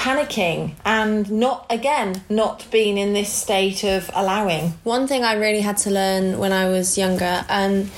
panicking 0.00 0.72
and 0.82 1.30
not 1.30 1.66
again 1.68 2.22
not 2.30 2.66
being 2.70 2.96
in 2.96 3.12
this 3.12 3.30
state 3.30 3.84
of 3.84 4.10
allowing 4.14 4.70
One 4.82 5.06
thing 5.06 5.24
I 5.24 5.34
really 5.34 5.60
had 5.60 5.76
to 5.78 5.90
learn 5.90 6.38
when 6.38 6.52
I 6.52 6.70
was 6.70 6.96
younger, 6.96 7.44
and 7.50 7.90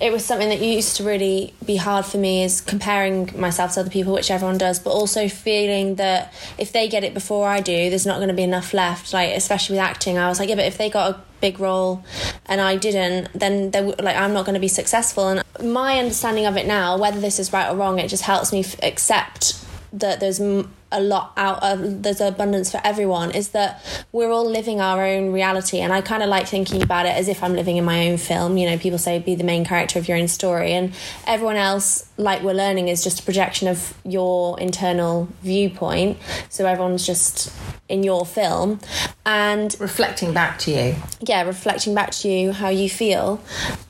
it 0.00 0.12
was 0.12 0.24
something 0.24 0.48
that 0.50 0.60
used 0.60 0.96
to 0.98 1.04
really 1.04 1.54
be 1.66 1.74
hard 1.74 2.04
for 2.06 2.16
me, 2.16 2.44
is 2.44 2.60
comparing 2.60 3.28
myself 3.38 3.74
to 3.74 3.80
other 3.80 3.90
people, 3.90 4.12
which 4.12 4.30
everyone 4.30 4.56
does, 4.56 4.78
but 4.78 4.90
also 4.90 5.28
feeling 5.28 5.96
that 5.96 6.32
if 6.58 6.70
they 6.70 6.88
get 6.88 7.02
it 7.02 7.12
before 7.12 7.48
I 7.48 7.60
do, 7.60 7.90
there's 7.90 8.06
not 8.06 8.18
going 8.18 8.28
to 8.28 8.34
be 8.34 8.44
enough 8.44 8.72
left. 8.72 9.12
Like 9.12 9.30
especially 9.30 9.74
with 9.74 9.82
acting, 9.82 10.16
I 10.16 10.28
was 10.28 10.38
like, 10.38 10.48
yeah, 10.48 10.54
but 10.54 10.66
if 10.66 10.78
they 10.78 10.88
got 10.88 11.10
a 11.10 11.20
big 11.40 11.58
role 11.58 12.04
and 12.46 12.60
I 12.60 12.76
didn't, 12.76 13.30
then 13.34 13.72
they 13.72 13.80
like 13.80 14.16
I'm 14.16 14.32
not 14.32 14.44
going 14.46 14.54
to 14.54 14.60
be 14.60 14.68
successful. 14.68 15.26
And 15.28 15.42
my 15.60 15.98
understanding 15.98 16.46
of 16.46 16.56
it 16.56 16.66
now, 16.68 16.96
whether 16.96 17.18
this 17.20 17.40
is 17.40 17.52
right 17.52 17.68
or 17.68 17.76
wrong, 17.76 17.98
it 17.98 18.06
just 18.06 18.22
helps 18.22 18.52
me 18.52 18.60
f- 18.60 18.80
accept 18.80 19.64
that 19.92 20.20
there's 20.20 20.40
m- 20.40 20.70
a 20.90 21.00
lot 21.00 21.32
out 21.36 21.62
of 21.62 22.02
there's 22.02 22.20
abundance 22.20 22.70
for 22.70 22.80
everyone 22.82 23.30
is 23.30 23.50
that 23.50 23.84
we're 24.12 24.30
all 24.30 24.48
living 24.48 24.80
our 24.80 25.04
own 25.04 25.32
reality. 25.32 25.80
And 25.80 25.92
i 25.92 26.00
kind 26.00 26.22
of 26.22 26.28
like 26.28 26.46
thinking 26.46 26.82
about 26.82 27.06
it 27.06 27.14
as 27.16 27.28
if 27.28 27.42
i'm 27.42 27.54
living 27.54 27.76
in 27.76 27.84
my 27.84 28.08
own 28.08 28.16
film. 28.16 28.56
You 28.56 28.70
know 28.70 28.78
people 28.78 28.98
say 28.98 29.18
be 29.18 29.34
the 29.34 29.44
main 29.44 29.64
character 29.64 29.98
of 29.98 30.08
your 30.08 30.16
own 30.16 30.28
story. 30.28 30.72
And 30.72 30.94
everyone 31.26 31.56
else 31.56 32.07
like 32.18 32.42
we're 32.42 32.52
learning 32.52 32.88
is 32.88 33.02
just 33.02 33.20
a 33.20 33.22
projection 33.22 33.68
of 33.68 33.94
your 34.04 34.58
internal 34.60 35.28
viewpoint 35.42 36.18
so 36.48 36.66
everyone's 36.66 37.06
just 37.06 37.52
in 37.88 38.02
your 38.02 38.26
film 38.26 38.78
and 39.24 39.76
reflecting 39.80 40.34
back 40.34 40.58
to 40.58 40.70
you 40.70 40.94
yeah, 41.20 41.42
reflecting 41.42 41.94
back 41.94 42.12
to 42.12 42.28
you 42.28 42.52
how 42.52 42.68
you 42.68 42.88
feel. 42.88 43.40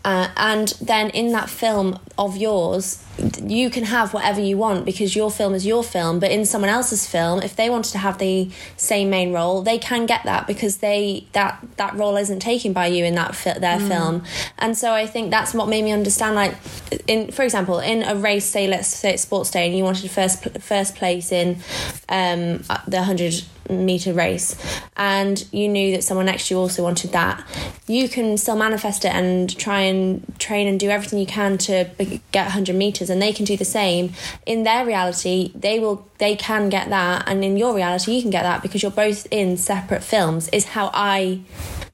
Uh, 0.04 0.28
and 0.36 0.68
then 0.80 1.10
in 1.10 1.32
that 1.32 1.50
film 1.50 1.98
of 2.16 2.36
yours, 2.36 3.04
you 3.42 3.68
can 3.68 3.84
have 3.84 4.14
whatever 4.14 4.40
you 4.40 4.56
want 4.56 4.86
because 4.86 5.14
your 5.14 5.30
film 5.30 5.54
is 5.54 5.66
your 5.66 5.84
film. 5.84 6.18
But 6.18 6.30
in 6.30 6.46
someone 6.46 6.70
else's 6.70 7.06
film, 7.06 7.42
if 7.42 7.54
they 7.54 7.68
wanted 7.68 7.92
to 7.92 7.98
have 7.98 8.18
the 8.18 8.50
same 8.76 9.10
main 9.10 9.32
role, 9.32 9.60
they 9.62 9.76
can 9.78 10.06
get 10.06 10.24
that 10.24 10.46
because 10.46 10.78
they 10.78 11.26
that 11.32 11.62
that 11.76 11.94
role 11.94 12.16
isn't 12.16 12.40
taken 12.40 12.72
by 12.72 12.86
you 12.86 13.04
in 13.04 13.14
that 13.16 13.34
fi- 13.36 13.58
their 13.58 13.78
film. 13.78 14.22
And 14.58 14.78
so 14.78 14.92
I 14.92 15.06
think 15.06 15.30
that's 15.30 15.52
what 15.52 15.68
made 15.68 15.84
me 15.84 15.92
understand. 15.92 16.34
Like, 16.34 16.56
in 17.06 17.30
for 17.30 17.42
example, 17.42 17.78
in 17.80 18.02
a 18.02 18.14
race, 18.18 18.44
say 18.44 18.66
let's 18.66 18.88
say 18.88 19.14
it's 19.14 19.22
sports 19.22 19.50
day, 19.50 19.66
and 19.66 19.76
you 19.76 19.84
wanted 19.84 20.10
first 20.10 20.44
first 20.60 20.94
place 20.96 21.32
in 21.32 21.58
um, 22.08 22.62
the 22.86 23.02
hundred 23.02 23.42
meter 23.70 24.12
race 24.12 24.56
and 24.96 25.46
you 25.52 25.68
knew 25.68 25.92
that 25.92 26.02
someone 26.02 26.26
next 26.26 26.48
to 26.48 26.54
you 26.54 26.58
also 26.60 26.82
wanted 26.82 27.12
that 27.12 27.44
you 27.86 28.08
can 28.08 28.36
still 28.36 28.56
manifest 28.56 29.04
it 29.04 29.12
and 29.14 29.56
try 29.58 29.80
and 29.80 30.24
train 30.38 30.66
and 30.66 30.80
do 30.80 30.88
everything 30.88 31.18
you 31.18 31.26
can 31.26 31.58
to 31.58 31.88
get 32.32 32.44
100 32.44 32.74
meters 32.74 33.10
and 33.10 33.20
they 33.20 33.32
can 33.32 33.44
do 33.44 33.56
the 33.56 33.64
same. 33.64 34.12
In 34.46 34.62
their 34.64 34.84
reality 34.86 35.52
they 35.54 35.78
will 35.78 36.06
they 36.18 36.36
can 36.36 36.68
get 36.68 36.88
that 36.90 37.24
and 37.26 37.44
in 37.44 37.56
your 37.56 37.74
reality 37.74 38.12
you 38.12 38.22
can 38.22 38.30
get 38.30 38.42
that 38.42 38.62
because 38.62 38.82
you're 38.82 38.90
both 38.90 39.26
in 39.30 39.56
separate 39.56 40.02
films 40.02 40.48
is 40.48 40.66
how 40.66 40.90
i 40.92 41.40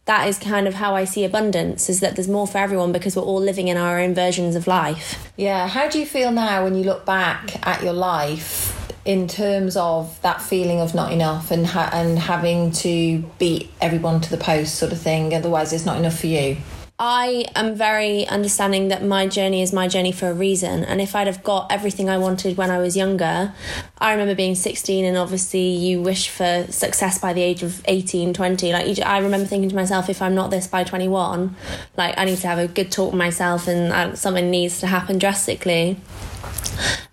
that 0.06 0.28
is 0.28 0.38
kind 0.38 0.66
of 0.68 0.74
how 0.74 0.94
i 0.94 1.04
see 1.04 1.24
abundance 1.24 1.88
is 1.88 2.00
that 2.00 2.14
there's 2.16 2.28
more 2.28 2.46
for 2.46 2.58
everyone 2.58 2.92
because 2.92 3.16
we're 3.16 3.22
all 3.22 3.40
living 3.40 3.68
in 3.68 3.76
our 3.76 3.98
own 3.98 4.14
versions 4.14 4.54
of 4.56 4.66
life 4.66 5.30
Yeah, 5.36 5.66
how 5.68 5.88
do 5.88 5.98
you 5.98 6.06
feel 6.06 6.30
now 6.30 6.64
when 6.64 6.74
you 6.74 6.84
look 6.84 7.04
back 7.06 7.66
at 7.66 7.82
your 7.82 7.92
life 7.94 8.80
in 9.04 9.28
terms 9.28 9.76
of 9.76 10.20
that 10.22 10.40
feeling 10.40 10.80
of 10.80 10.94
not 10.94 11.12
enough 11.12 11.50
and 11.50 11.66
ha- 11.66 11.90
and 11.92 12.18
having 12.18 12.70
to 12.72 13.18
beat 13.38 13.70
everyone 13.80 14.20
to 14.22 14.30
the 14.30 14.36
post 14.38 14.76
sort 14.76 14.92
of 14.92 15.00
thing 15.00 15.34
otherwise 15.34 15.72
it's 15.72 15.84
not 15.84 15.98
enough 15.98 16.18
for 16.18 16.26
you? 16.28 16.56
I 16.96 17.46
am 17.56 17.74
very 17.74 18.24
understanding 18.28 18.86
that 18.86 19.02
my 19.02 19.26
journey 19.26 19.62
is 19.62 19.72
my 19.72 19.88
journey 19.88 20.12
for 20.12 20.28
a 20.28 20.32
reason. 20.32 20.84
And 20.84 21.00
if 21.00 21.16
I'd 21.16 21.26
have 21.26 21.42
got 21.42 21.72
everything 21.72 22.08
I 22.08 22.18
wanted 22.18 22.56
when 22.56 22.70
I 22.70 22.78
was 22.78 22.96
younger, 22.96 23.52
I 23.98 24.12
remember 24.12 24.36
being 24.36 24.54
16 24.54 25.04
and 25.04 25.16
obviously 25.16 25.70
you 25.70 26.00
wish 26.00 26.28
for 26.28 26.66
success 26.70 27.18
by 27.18 27.32
the 27.32 27.42
age 27.42 27.64
of 27.64 27.82
18, 27.86 28.32
20. 28.32 28.72
Like, 28.72 28.98
I 29.00 29.18
remember 29.18 29.44
thinking 29.44 29.70
to 29.70 29.74
myself, 29.74 30.08
if 30.08 30.22
I'm 30.22 30.36
not 30.36 30.52
this 30.52 30.68
by 30.68 30.84
21, 30.84 31.56
like, 31.96 32.16
I 32.16 32.24
need 32.26 32.38
to 32.38 32.46
have 32.46 32.58
a 32.58 32.68
good 32.68 32.92
talk 32.92 33.10
with 33.10 33.18
myself 33.18 33.66
and 33.66 33.92
uh, 33.92 34.14
something 34.14 34.48
needs 34.48 34.78
to 34.78 34.86
happen 34.86 35.18
drastically 35.18 35.96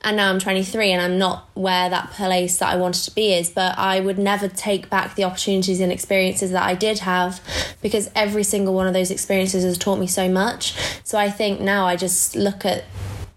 and 0.03 0.17
now 0.17 0.29
I'm 0.29 0.39
23 0.39 0.91
and 0.91 1.01
I'm 1.01 1.17
not 1.17 1.49
where 1.53 1.89
that 1.89 2.11
place 2.11 2.59
that 2.59 2.69
I 2.69 2.75
wanted 2.75 3.03
to 3.03 3.11
be 3.11 3.33
is 3.33 3.49
but 3.49 3.77
I 3.77 3.99
would 3.99 4.17
never 4.17 4.47
take 4.47 4.89
back 4.89 5.15
the 5.15 5.23
opportunities 5.23 5.79
and 5.79 5.91
experiences 5.91 6.51
that 6.51 6.63
I 6.63 6.75
did 6.75 6.99
have 6.99 7.41
because 7.81 8.09
every 8.15 8.43
single 8.43 8.73
one 8.73 8.87
of 8.87 8.93
those 8.93 9.11
experiences 9.11 9.63
has 9.63 9.77
taught 9.77 9.99
me 9.99 10.07
so 10.07 10.29
much. 10.29 10.73
So 11.03 11.17
I 11.17 11.29
think 11.29 11.59
now 11.59 11.85
I 11.85 11.95
just 11.95 12.35
look 12.35 12.65
at 12.65 12.85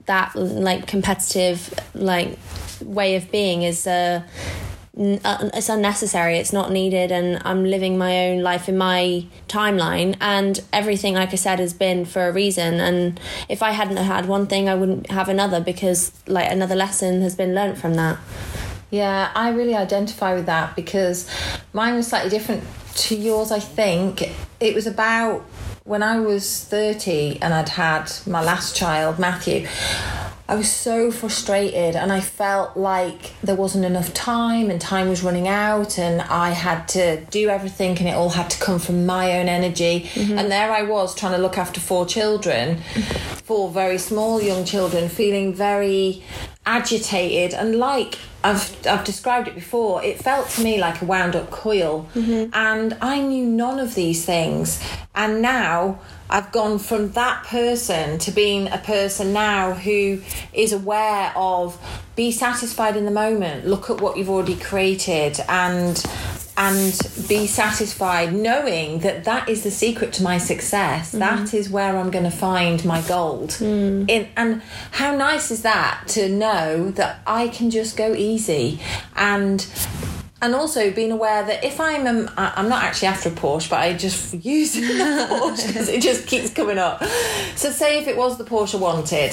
that 0.06 0.34
like 0.34 0.86
competitive 0.86 1.72
like 1.94 2.38
way 2.82 3.16
of 3.16 3.30
being 3.30 3.62
is 3.62 3.86
a 3.86 3.92
uh, 3.92 4.63
Uh, 4.96 5.50
it's 5.54 5.68
unnecessary 5.68 6.38
it's 6.38 6.52
not 6.52 6.70
needed 6.70 7.10
and 7.10 7.42
i'm 7.44 7.64
living 7.64 7.98
my 7.98 8.28
own 8.28 8.42
life 8.42 8.68
in 8.68 8.78
my 8.78 9.26
timeline 9.48 10.16
and 10.20 10.62
everything 10.72 11.14
like 11.14 11.32
i 11.32 11.34
said 11.34 11.58
has 11.58 11.72
been 11.72 12.04
for 12.04 12.28
a 12.28 12.32
reason 12.32 12.78
and 12.78 13.18
if 13.48 13.60
i 13.60 13.72
hadn't 13.72 13.96
had 13.96 14.26
one 14.26 14.46
thing 14.46 14.68
i 14.68 14.74
wouldn't 14.74 15.10
have 15.10 15.28
another 15.28 15.60
because 15.60 16.12
like 16.28 16.48
another 16.48 16.76
lesson 16.76 17.22
has 17.22 17.34
been 17.34 17.56
learnt 17.56 17.76
from 17.76 17.94
that 17.94 18.16
Yeah, 18.90 19.32
I 19.34 19.48
really 19.50 19.74
identify 19.74 20.34
with 20.34 20.46
that 20.46 20.76
because 20.76 21.28
mine 21.72 21.96
was 21.96 22.06
slightly 22.06 22.30
different 22.30 22.62
to 22.96 23.16
yours, 23.16 23.50
I 23.50 23.58
think. 23.58 24.22
It 24.60 24.72
was 24.72 24.86
about 24.86 25.40
when 25.82 26.00
I 26.02 26.20
was 26.20 26.62
30 26.64 27.40
and 27.42 27.52
I'd 27.52 27.70
had 27.70 28.12
my 28.24 28.40
last 28.40 28.76
child, 28.76 29.18
Matthew. 29.18 29.66
I 30.46 30.56
was 30.56 30.70
so 30.70 31.10
frustrated 31.10 31.96
and 31.96 32.12
I 32.12 32.20
felt 32.20 32.76
like 32.76 33.32
there 33.42 33.54
wasn't 33.54 33.86
enough 33.86 34.12
time 34.12 34.68
and 34.68 34.78
time 34.78 35.08
was 35.08 35.22
running 35.22 35.48
out 35.48 35.98
and 35.98 36.20
I 36.20 36.50
had 36.50 36.86
to 36.88 37.24
do 37.26 37.48
everything 37.48 37.96
and 37.98 38.08
it 38.08 38.14
all 38.14 38.28
had 38.28 38.50
to 38.50 38.58
come 38.58 38.78
from 38.78 39.06
my 39.06 39.38
own 39.38 39.48
energy. 39.48 40.10
Mm-hmm. 40.12 40.38
And 40.38 40.52
there 40.52 40.70
I 40.70 40.82
was 40.82 41.14
trying 41.14 41.32
to 41.32 41.38
look 41.38 41.56
after 41.56 41.80
four 41.80 42.04
children, 42.04 42.78
four 43.44 43.70
very 43.70 43.96
small 43.96 44.42
young 44.42 44.66
children, 44.66 45.08
feeling 45.08 45.54
very 45.54 46.22
agitated 46.66 47.54
and 47.54 47.76
like 47.76 48.18
I've 48.44 48.86
I've 48.86 49.04
described 49.04 49.48
it 49.48 49.54
before. 49.54 50.04
It 50.04 50.22
felt 50.22 50.50
to 50.50 50.62
me 50.62 50.78
like 50.78 51.00
a 51.00 51.06
wound 51.06 51.34
up 51.34 51.50
coil, 51.50 52.06
mm-hmm. 52.14 52.50
and 52.52 52.94
I 53.00 53.22
knew 53.22 53.46
none 53.46 53.80
of 53.80 53.94
these 53.94 54.26
things. 54.26 54.82
And 55.14 55.40
now 55.40 56.00
I've 56.30 56.50
gone 56.52 56.78
from 56.78 57.10
that 57.12 57.44
person 57.44 58.18
to 58.20 58.30
being 58.30 58.68
a 58.68 58.78
person 58.78 59.32
now 59.32 59.74
who 59.74 60.20
is 60.52 60.72
aware 60.72 61.32
of 61.36 61.78
be 62.16 62.30
satisfied 62.30 62.96
in 62.96 63.04
the 63.04 63.10
moment. 63.10 63.66
Look 63.66 63.90
at 63.90 64.00
what 64.00 64.16
you've 64.16 64.30
already 64.30 64.56
created, 64.56 65.40
and 65.48 66.02
and 66.56 67.26
be 67.28 67.46
satisfied 67.46 68.32
knowing 68.32 69.00
that 69.00 69.24
that 69.24 69.48
is 69.48 69.64
the 69.64 69.70
secret 69.70 70.12
to 70.12 70.22
my 70.22 70.38
success. 70.38 71.08
Mm-hmm. 71.08 71.18
That 71.18 71.54
is 71.54 71.68
where 71.68 71.96
i'm 71.96 72.10
going 72.10 72.24
to 72.24 72.30
find 72.30 72.84
my 72.84 73.00
gold. 73.02 73.50
Mm. 73.50 74.08
In 74.08 74.28
and 74.36 74.62
how 74.92 75.16
nice 75.16 75.50
is 75.50 75.62
that 75.62 76.04
to 76.08 76.28
know 76.28 76.90
that 76.92 77.20
i 77.26 77.48
can 77.48 77.70
just 77.70 77.96
go 77.96 78.14
easy 78.14 78.80
and 79.16 79.66
and 80.44 80.54
also 80.54 80.90
being 80.90 81.10
aware 81.10 81.42
that 81.42 81.64
if 81.64 81.80
I'm 81.80 82.06
um, 82.06 82.30
I'm 82.36 82.68
not 82.68 82.84
actually 82.84 83.08
after 83.08 83.30
a 83.30 83.32
Porsche, 83.32 83.70
but 83.70 83.80
I 83.80 83.94
just 83.94 84.34
use 84.34 84.74
the 84.74 84.80
Porsche 85.30 85.66
because 85.68 85.88
it 85.88 86.02
just 86.02 86.26
keeps 86.26 86.52
coming 86.52 86.76
up. 86.76 87.02
So 87.56 87.70
say 87.70 87.98
if 87.98 88.08
it 88.08 88.16
was 88.16 88.36
the 88.36 88.44
Porsche 88.44 88.74
I 88.74 88.78
wanted, 88.78 89.32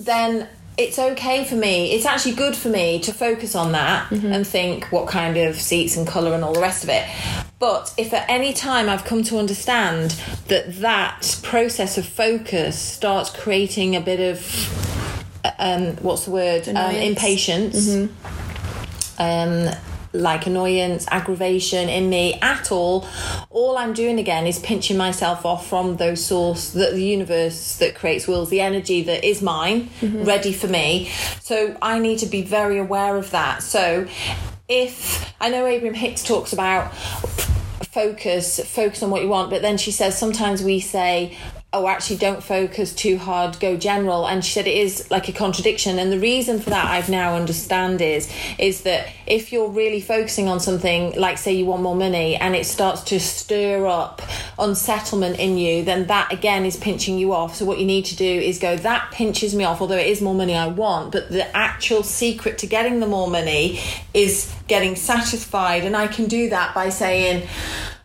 then 0.00 0.48
it's 0.78 0.98
okay 0.98 1.44
for 1.44 1.56
me. 1.56 1.92
It's 1.92 2.06
actually 2.06 2.34
good 2.34 2.56
for 2.56 2.70
me 2.70 3.00
to 3.00 3.12
focus 3.12 3.54
on 3.54 3.72
that 3.72 4.10
and 4.10 4.46
think 4.46 4.90
what 4.90 5.06
kind 5.06 5.36
of 5.36 5.56
seats 5.56 5.98
and 5.98 6.06
colour 6.06 6.32
and 6.32 6.42
all 6.42 6.54
the 6.54 6.60
rest 6.60 6.82
of 6.82 6.88
it. 6.88 7.06
But 7.58 7.92
if 7.98 8.14
at 8.14 8.24
any 8.30 8.54
time 8.54 8.88
I've 8.88 9.04
come 9.04 9.22
to 9.24 9.38
understand 9.38 10.12
that 10.48 10.76
that 10.76 11.38
process 11.42 11.98
of 11.98 12.06
focus 12.06 12.78
starts 12.78 13.28
creating 13.28 13.96
a 13.96 14.00
bit 14.00 14.20
of, 14.20 15.44
um, 15.58 15.96
what's 15.96 16.24
the 16.24 16.30
word, 16.30 16.66
um, 16.68 16.94
impatience, 16.94 18.08
um, 19.18 19.68
like 20.12 20.46
annoyance, 20.46 21.06
aggravation 21.10 21.88
in 21.88 22.10
me 22.10 22.34
at 22.42 22.72
all, 22.72 23.06
all 23.48 23.78
I'm 23.78 23.92
doing 23.92 24.18
again 24.18 24.46
is 24.46 24.58
pinching 24.58 24.96
myself 24.96 25.46
off 25.46 25.66
from 25.68 25.96
those 25.96 26.24
source, 26.24 26.72
that 26.72 26.92
the 26.92 27.04
universe 27.04 27.76
that 27.78 27.94
creates 27.94 28.26
wills, 28.26 28.50
the 28.50 28.60
energy 28.60 29.02
that 29.02 29.24
is 29.24 29.40
mine, 29.40 29.88
mm-hmm. 30.00 30.24
ready 30.24 30.52
for 30.52 30.66
me. 30.66 31.10
So 31.40 31.76
I 31.80 31.98
need 31.98 32.18
to 32.18 32.26
be 32.26 32.42
very 32.42 32.78
aware 32.78 33.16
of 33.16 33.30
that. 33.30 33.62
So 33.62 34.08
if 34.68 35.32
I 35.40 35.48
know 35.48 35.66
Abraham 35.66 35.94
Hicks 35.94 36.24
talks 36.24 36.52
about 36.52 36.94
focus, 37.92 38.60
focus 38.68 39.02
on 39.02 39.10
what 39.10 39.22
you 39.22 39.28
want, 39.28 39.50
but 39.50 39.62
then 39.62 39.76
she 39.78 39.90
says 39.90 40.16
sometimes 40.16 40.62
we 40.62 40.80
say, 40.80 41.36
oh 41.72 41.86
actually 41.86 42.16
don't 42.16 42.42
focus 42.42 42.92
too 42.92 43.16
hard 43.16 43.58
go 43.60 43.76
general. 43.76 44.26
And 44.26 44.44
she 44.44 44.52
said 44.52 44.66
it 44.66 44.76
is 44.76 45.08
like 45.10 45.28
a 45.28 45.32
contradiction. 45.32 45.98
And 46.00 46.10
the 46.10 46.18
reason 46.18 46.58
for 46.58 46.70
that 46.70 46.86
i've 46.86 47.08
now 47.08 47.36
understand 47.36 48.00
is 48.00 48.32
is 48.58 48.82
that 48.82 49.08
if 49.26 49.52
you're 49.52 49.68
really 49.68 50.00
focusing 50.00 50.48
on 50.48 50.58
something 50.58 51.12
like 51.18 51.38
say 51.38 51.52
you 51.52 51.66
want 51.66 51.82
more 51.82 51.94
money 51.94 52.34
and 52.34 52.56
it 52.56 52.66
starts 52.66 53.02
to 53.04 53.20
stir 53.20 53.86
up 53.86 54.20
unsettlement 54.58 55.38
in 55.38 55.56
you 55.56 55.84
then 55.84 56.06
that 56.08 56.32
again 56.32 56.64
is 56.64 56.76
pinching 56.76 57.18
you 57.18 57.32
off. 57.32 57.54
So 57.54 57.64
what 57.64 57.78
you 57.78 57.86
need 57.86 58.04
to 58.06 58.16
do 58.16 58.24
is 58.24 58.58
go 58.58 58.76
that 58.76 59.12
pinches 59.12 59.54
me 59.54 59.64
off 59.64 59.80
although 59.80 59.96
it 59.96 60.08
is 60.08 60.20
more 60.20 60.34
money 60.34 60.56
i 60.56 60.66
want 60.66 61.12
but 61.12 61.30
the 61.30 61.56
actual 61.56 62.02
secret 62.02 62.58
to 62.58 62.66
getting 62.66 62.98
the 63.00 63.06
more 63.06 63.30
money 63.30 63.80
is 64.12 64.52
getting 64.66 64.96
satisfied. 64.96 65.84
And 65.84 65.96
i 65.96 66.08
can 66.08 66.26
do 66.26 66.48
that 66.50 66.74
by 66.74 66.88
saying 66.88 67.46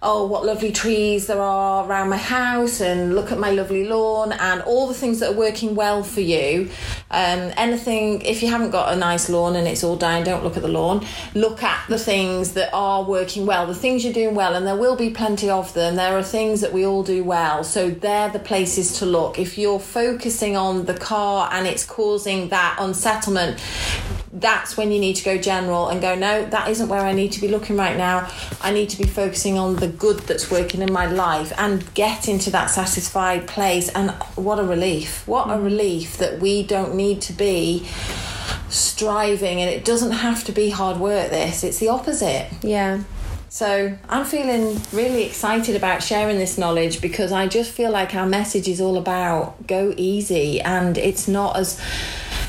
oh, 0.05 0.27
what 0.27 0.45
lovely 0.45 0.71
trees 0.71 1.25
there 1.25 1.41
are 1.41 1.85
around 1.85 2.09
my 2.09 2.17
house, 2.17 2.79
and 2.79 3.15
look 3.15 3.31
at 3.31 3.39
my 3.39 3.49
lovely 3.49 3.85
lawn, 3.85 4.31
and 4.31 4.61
all 4.61 4.87
the 4.87 4.93
things 4.93 5.19
that 5.19 5.31
are 5.31 5.37
working 5.37 5.73
well 5.73 6.03
for 6.03 6.21
you. 6.21 6.69
Um, 7.09 7.51
anything, 7.57 8.21
if 8.21 8.43
you 8.43 8.49
haven't 8.49 8.69
got 8.69 8.93
a 8.93 8.95
nice 8.95 9.29
lawn 9.29 9.55
and 9.55 9.67
it's 9.67 9.83
all 9.83 9.95
dying, 9.95 10.23
don't 10.23 10.43
look 10.43 10.55
at 10.55 10.61
the 10.61 10.69
lawn. 10.69 11.05
Look 11.33 11.63
at 11.63 11.89
the 11.89 11.97
things 11.97 12.53
that 12.53 12.69
are 12.71 13.03
working 13.03 13.47
well, 13.47 13.65
the 13.65 13.73
things 13.73 14.03
you're 14.03 14.13
doing 14.13 14.35
well, 14.35 14.53
and 14.55 14.65
there 14.67 14.75
will 14.75 14.95
be 14.95 15.09
plenty 15.09 15.49
of 15.49 15.73
them. 15.73 15.95
There 15.95 16.15
are 16.17 16.23
things 16.23 16.61
that 16.61 16.71
we 16.71 16.85
all 16.85 17.03
do 17.03 17.23
well, 17.23 17.63
so 17.63 17.89
they're 17.89 18.29
the 18.29 18.39
places 18.39 18.99
to 18.99 19.07
look. 19.07 19.39
If 19.39 19.57
you're 19.57 19.79
focusing 19.79 20.55
on 20.55 20.85
the 20.85 20.93
car 20.93 21.49
and 21.51 21.65
it's 21.65 21.83
causing 21.83 22.49
that 22.49 22.77
unsettlement, 22.79 23.59
that's 24.35 24.75
when 24.75 24.91
you 24.91 24.99
need 24.99 25.15
to 25.15 25.23
go 25.23 25.37
general 25.37 25.87
and 25.87 26.01
go 26.01 26.13
no 26.13 26.45
that 26.47 26.69
isn't 26.69 26.89
where 26.89 26.99
i 26.99 27.13
need 27.13 27.31
to 27.31 27.39
be 27.39 27.47
looking 27.47 27.77
right 27.77 27.95
now 27.95 28.29
i 28.61 28.71
need 28.71 28.89
to 28.89 28.97
be 28.97 29.05
focusing 29.05 29.57
on 29.57 29.77
the 29.77 29.87
good 29.97 30.19
that's 30.19 30.49
working 30.51 30.81
in 30.81 30.91
my 30.91 31.05
life 31.05 31.51
and 31.57 31.93
get 31.93 32.27
into 32.27 32.49
that 32.51 32.67
satisfied 32.67 33.47
place. 33.47 33.89
And 33.89 34.11
what 34.35 34.59
a 34.59 34.63
relief. 34.63 35.27
What 35.27 35.49
a 35.49 35.59
relief 35.59 36.17
that 36.17 36.39
we 36.39 36.63
don't 36.63 36.95
need 36.95 37.21
to 37.23 37.33
be 37.33 37.87
striving. 38.69 39.61
And 39.61 39.69
it 39.69 39.85
doesn't 39.85 40.11
have 40.11 40.43
to 40.45 40.51
be 40.51 40.69
hard 40.69 40.97
work 40.97 41.29
this. 41.29 41.63
It's 41.63 41.79
the 41.79 41.89
opposite. 41.89 42.49
Yeah. 42.61 43.03
so 43.49 43.97
I'm 44.09 44.25
feeling 44.25 44.81
really 44.91 45.23
excited 45.23 45.75
about 45.75 46.03
sharing 46.03 46.37
this 46.37 46.57
knowledge 46.57 47.01
because 47.01 47.31
I 47.31 47.47
just 47.47 47.71
feel 47.71 47.91
like 47.91 48.13
our 48.15 48.25
message 48.25 48.67
is 48.67 48.81
all 48.81 48.97
about 48.97 49.67
go 49.67 49.93
easy. 49.95 50.61
And 50.61 50.97
it's 50.97 51.27
not 51.27 51.57
as 51.57 51.79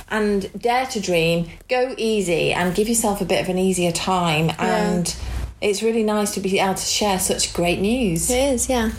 and 0.09 0.51
dare 0.61 0.87
to 0.87 1.01
dream, 1.01 1.51
go 1.69 1.95
easy 1.99 2.53
and 2.53 2.75
give 2.75 2.89
yourself 2.89 3.21
a 3.21 3.25
bit 3.25 3.43
of 3.43 3.49
an 3.49 3.59
easier 3.59 3.93
time. 3.93 4.53
And 4.59 5.17
it's 5.67 5.83
really 5.83 6.05
nice 6.05 6.33
to 6.35 6.41
be 6.41 6.61
able 6.61 6.75
to 6.75 6.87
share 6.87 7.19
such 7.19 7.53
great 7.53 7.81
news. 7.81 8.31
It 8.31 8.55
is, 8.55 8.69
yeah. 8.69 8.93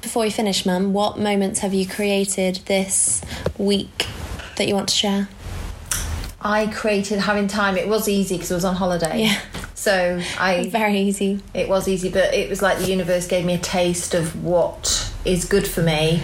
Before 0.00 0.22
we 0.22 0.30
finish, 0.30 0.64
Mum, 0.64 0.94
what 0.94 1.18
moments 1.18 1.60
have 1.60 1.74
you 1.74 1.86
created 1.86 2.56
this 2.64 3.22
week 3.58 4.06
that 4.56 4.66
you 4.66 4.74
want 4.74 4.88
to 4.88 4.94
share? 4.94 5.28
I 6.40 6.68
created 6.68 7.18
having 7.18 7.46
time. 7.46 7.76
It 7.76 7.88
was 7.88 8.08
easy 8.08 8.36
because 8.36 8.50
I 8.50 8.54
was 8.54 8.64
on 8.64 8.76
holiday. 8.76 9.24
Yeah. 9.24 9.40
So 9.74 10.22
I 10.38 10.68
Very 10.70 10.98
easy. 10.98 11.40
It 11.52 11.68
was 11.68 11.86
easy, 11.86 12.08
but 12.08 12.32
it 12.32 12.48
was 12.48 12.62
like 12.62 12.78
the 12.78 12.86
universe 12.86 13.26
gave 13.26 13.44
me 13.44 13.54
a 13.54 13.58
taste 13.58 14.14
of 14.14 14.42
what 14.42 15.12
is 15.26 15.44
good 15.44 15.68
for 15.68 15.82
me. 15.82 16.22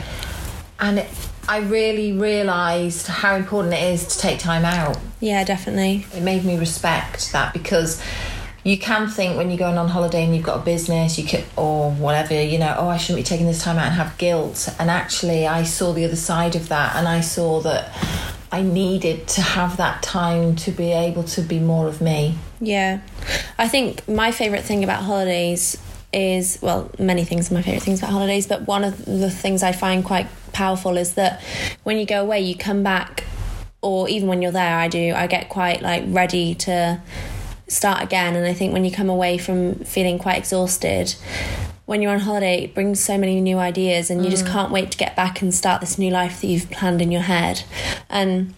And 0.81 1.01
it, 1.01 1.09
I 1.47 1.59
really 1.59 2.12
realised 2.12 3.07
how 3.09 3.37
important 3.37 3.75
it 3.75 3.83
is 3.83 4.07
to 4.07 4.18
take 4.18 4.38
time 4.38 4.64
out. 4.64 4.99
Yeah, 5.20 5.44
definitely. 5.44 6.07
It 6.14 6.23
made 6.23 6.44
me 6.44 6.57
respect 6.57 7.33
that 7.33 7.53
because 7.53 8.03
you 8.64 8.79
can 8.79 9.09
think 9.09 9.37
when 9.37 9.50
you're 9.50 9.59
going 9.59 9.77
on 9.77 9.88
holiday 9.88 10.24
and 10.24 10.35
you've 10.35 10.44
got 10.44 10.61
a 10.61 10.64
business, 10.64 11.18
you 11.18 11.24
could, 11.24 11.44
or 11.55 11.90
whatever, 11.92 12.42
you 12.42 12.59
know, 12.59 12.74
oh, 12.79 12.88
I 12.88 12.96
shouldn't 12.96 13.18
be 13.18 13.29
taking 13.29 13.46
this 13.46 13.62
time 13.62 13.77
out 13.77 13.87
and 13.87 13.94
have 13.94 14.16
guilt. 14.16 14.68
And 14.79 14.90
actually, 14.90 15.46
I 15.46 15.64
saw 15.64 15.92
the 15.92 16.05
other 16.07 16.16
side 16.16 16.57
of 16.57 16.68
that 16.70 16.96
and 16.96 17.07
I 17.07 17.20
saw 17.20 17.61
that 17.61 17.94
I 18.50 18.62
needed 18.62 19.29
to 19.29 19.42
have 19.42 19.77
that 19.77 20.03
time 20.03 20.57
to 20.57 20.70
be 20.70 20.92
able 20.92 21.24
to 21.24 21.42
be 21.42 21.59
more 21.59 21.88
of 21.88 22.00
me. 22.00 22.38
Yeah. 22.59 23.00
I 23.59 23.68
think 23.68 24.09
my 24.09 24.33
favourite 24.33 24.64
thing 24.64 24.83
about 24.83 25.03
holidays 25.03 25.77
is, 26.14 26.59
well, 26.62 26.90
many 26.98 27.24
things 27.24 27.50
are 27.50 27.55
my 27.55 27.62
favourite 27.62 27.83
things 27.83 27.98
about 27.98 28.12
holidays, 28.12 28.46
but 28.46 28.66
one 28.66 28.85
of 28.85 29.05
the 29.05 29.31
things 29.31 29.62
I 29.62 29.72
find 29.72 30.03
quite 30.03 30.29
powerful 30.53 30.96
is 30.96 31.14
that 31.14 31.42
when 31.83 31.98
you 31.98 32.07
go 32.07 32.22
away, 32.22 32.40
you 32.40 32.57
come 32.57 32.83
back, 32.83 33.24
or 33.83 34.09
even 34.09 34.29
when 34.29 34.40
you're 34.40 34.53
there, 34.53 34.79
I 34.79 34.88
do, 34.88 35.12
I 35.14 35.27
get 35.27 35.50
quite 35.50 35.83
like 35.83 36.05
ready 36.07 36.55
to 36.55 37.03
start 37.68 38.03
again. 38.03 38.37
And 38.37 38.46
I 38.46 38.53
think 38.55 38.72
when 38.72 38.85
you 38.85 38.90
come 38.90 39.09
away 39.09 39.38
from 39.38 39.74
feeling 39.77 40.18
quite 40.18 40.38
exhausted, 40.38 41.14
when 41.87 42.00
you're 42.00 42.12
on 42.12 42.20
holiday, 42.20 42.64
it 42.64 42.74
brings 42.74 43.00
so 43.00 43.18
many 43.18 43.40
new 43.40 43.59
ideas, 43.59 44.11
and 44.11 44.24
you 44.24 44.31
just 44.31 44.44
mm. 44.44 44.53
can't 44.53 44.72
wait 44.72 44.90
to 44.92 44.98
get 44.98 45.14
back 45.14 45.42
and 45.42 45.55
start 45.55 45.81
this 45.81 45.98
new 45.98 46.11
life 46.11 46.40
that 46.40 46.46
you've 46.46 46.70
planned 46.70 47.03
in 47.03 47.12
your 47.12 47.22
head. 47.22 47.62
And 48.09 48.55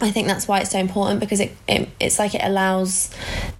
I 0.00 0.10
think 0.10 0.26
that's 0.26 0.48
why 0.48 0.60
it's 0.60 0.70
so 0.70 0.78
important 0.78 1.20
because 1.20 1.38
it, 1.38 1.52
it 1.68 1.88
it's 2.00 2.18
like 2.18 2.34
it 2.34 2.42
allows 2.42 3.10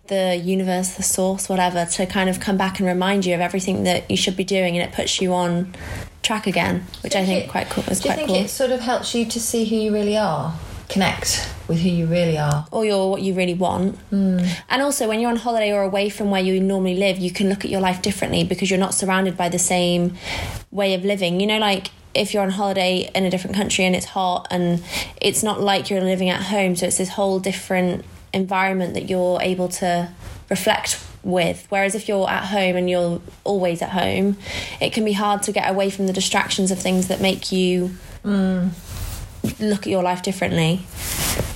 the 0.07 0.37
universe, 0.37 0.94
the 0.94 1.02
source, 1.02 1.48
whatever, 1.48 1.85
to 1.85 2.07
kind 2.07 2.31
of 2.31 2.40
come 2.40 2.57
back 2.57 2.81
and 2.81 2.88
remind 2.88 3.26
you 3.26 3.35
of 3.35 3.40
everything 3.40 3.85
that 3.85 4.11
you 4.11 4.16
should 4.16 4.37
be 4.37 4.44
doing, 4.44 4.76
and 4.76 4.88
it 4.88 4.94
puts 4.94 5.20
you 5.20 5.35
on 5.35 5.74
track 6.22 6.46
again, 6.46 6.87
which 7.02 7.14
I 7.14 7.24
think 7.26 7.44
it- 7.44 7.50
quite 7.50 7.68
cool 7.68 7.85
is 7.85 8.00
Do 8.00 8.09
you 8.09 8.14
quite 8.14 8.16
think 8.16 8.28
cool. 8.28 8.44
it 8.44 8.48
sort 8.48 8.70
of 8.70 8.81
helps 8.81 9.14
you 9.14 9.26
to 9.26 9.40
see 9.40 9.64
who 9.66 9.76
you 9.76 9.92
really 9.92 10.16
are? 10.16 10.55
Connect 10.92 11.48
with 11.68 11.81
who 11.81 11.88
you 11.88 12.07
really 12.07 12.37
are. 12.37 12.66
or 12.70 12.85
you're 12.85 13.09
what 13.09 13.22
you 13.22 13.35
really 13.35 13.55
want. 13.55 13.98
Hmm. 14.11 14.40
And 14.68 14.83
also, 14.83 15.09
when 15.09 15.20
you're 15.20 15.31
on 15.31 15.37
holiday 15.37 15.72
or 15.72 15.83
away 15.83 16.09
from 16.09 16.31
where 16.31 16.42
you 16.42 16.61
normally 16.61 16.96
live, 16.96 17.18
you 17.18 17.31
can 17.31 17.48
look 17.48 17.64
at 17.64 17.70
your 17.70 17.81
life 17.81 18.02
differently 18.02 18.44
because 18.44 18.70
you're 18.70 18.78
not 18.78 18.94
surrounded 18.94 19.37
by 19.37 19.48
the 19.48 19.59
same 19.59 20.16
way 20.70 20.94
of 20.94 21.05
living. 21.05 21.40
You 21.40 21.46
know, 21.46 21.59
like 21.59 21.90
if 22.14 22.35
you're 22.35 22.42
on 22.42 22.50
holiday 22.50 23.11
in 23.14 23.24
a 23.24 23.31
different 23.31 23.57
country 23.57 23.85
and 23.85 23.96
it's 23.96 24.07
hot 24.07 24.46
and 24.50 24.83
it's 25.20 25.42
not 25.42 25.61
like 25.61 25.88
you're 25.88 26.02
living 26.02 26.28
at 26.28 26.42
home, 26.42 26.76
so 26.76 26.87
it's 26.87 26.98
this 26.98 27.11
whole 27.11 27.40
different 27.40 28.05
environment 28.35 28.94
that 28.94 29.09
you're 29.09 29.40
able 29.40 29.68
to 29.68 30.11
reflect 30.50 31.02
with. 31.22 31.66
Whereas 31.70 31.94
if 31.94 32.09
you're 32.09 32.28
at 32.28 32.46
home 32.46 32.76
and 32.76 32.90
you're 32.90 33.20
always 33.44 33.81
at 33.81 33.90
home, 33.90 34.37
it 34.81 34.92
can 34.92 35.05
be 35.05 35.12
hard 35.12 35.42
to 35.44 35.52
get 35.52 35.70
away 35.70 35.88
from 35.90 36.07
the 36.07 36.12
distractions 36.12 36.70
of 36.70 36.78
things 36.78 37.09
that 37.09 37.20
make 37.20 37.52
you 37.52 37.96
look 39.62 39.81
at 39.81 39.87
your 39.88 40.03
life 40.03 40.22
differently. 40.22 40.81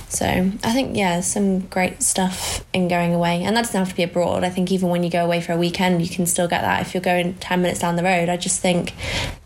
So 0.09 0.25
I 0.25 0.71
think 0.73 0.95
yeah, 0.95 1.19
some 1.19 1.59
great 1.67 2.01
stuff 2.01 2.65
in 2.73 2.87
going 2.87 3.13
away, 3.13 3.43
and 3.43 3.55
that 3.57 3.65
doesn't 3.65 3.77
have 3.79 3.89
to 3.89 3.95
be 3.95 4.03
abroad. 4.03 4.43
I 4.43 4.49
think 4.49 4.71
even 4.71 4.89
when 4.89 5.03
you 5.03 5.09
go 5.09 5.23
away 5.23 5.41
for 5.41 5.51
a 5.51 5.57
weekend, 5.57 6.01
you 6.01 6.09
can 6.09 6.25
still 6.25 6.47
get 6.47 6.61
that 6.61 6.81
if 6.81 6.93
you're 6.93 7.03
going 7.03 7.33
ten 7.35 7.61
minutes 7.61 7.79
down 7.81 7.97
the 7.97 8.03
road. 8.03 8.29
I 8.29 8.37
just 8.37 8.61
think 8.61 8.93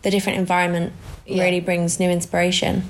the 0.02 0.10
different 0.10 0.38
environment 0.38 0.92
Yeah. 1.26 1.42
really 1.44 1.60
brings 1.60 1.98
new 2.00 2.08
inspiration. 2.10 2.88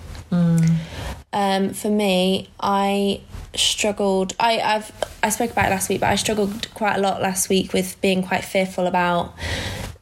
Um, 1.34 1.72
for 1.72 1.88
me, 1.88 2.50
I 2.60 3.20
struggled. 3.54 4.34
I 4.38 4.60
I've 4.60 4.92
I 5.22 5.30
spoke 5.30 5.50
about 5.50 5.66
it 5.66 5.70
last 5.70 5.88
week, 5.88 6.00
but 6.00 6.10
I 6.10 6.16
struggled 6.16 6.72
quite 6.74 6.96
a 6.96 7.00
lot 7.00 7.22
last 7.22 7.48
week 7.48 7.72
with 7.72 7.98
being 8.02 8.22
quite 8.22 8.44
fearful 8.44 8.86
about 8.86 9.32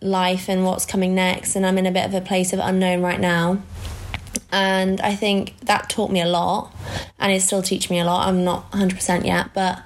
life 0.02 0.48
and 0.48 0.64
what's 0.64 0.86
coming 0.86 1.14
next, 1.14 1.54
and 1.56 1.64
I'm 1.64 1.78
in 1.78 1.86
a 1.86 1.92
bit 1.92 2.04
of 2.04 2.14
a 2.14 2.20
place 2.20 2.52
of 2.52 2.58
unknown 2.58 3.00
right 3.02 3.20
now 3.20 3.62
and 4.52 5.00
I 5.00 5.14
think 5.14 5.58
that 5.60 5.88
taught 5.88 6.10
me 6.10 6.20
a 6.20 6.26
lot, 6.26 6.74
and 7.18 7.32
it's 7.32 7.44
still 7.44 7.62
teaching 7.62 7.94
me 7.94 8.00
a 8.00 8.04
lot. 8.04 8.26
I'm 8.28 8.44
not 8.44 8.70
100% 8.72 9.24
yet, 9.24 9.54
but 9.54 9.82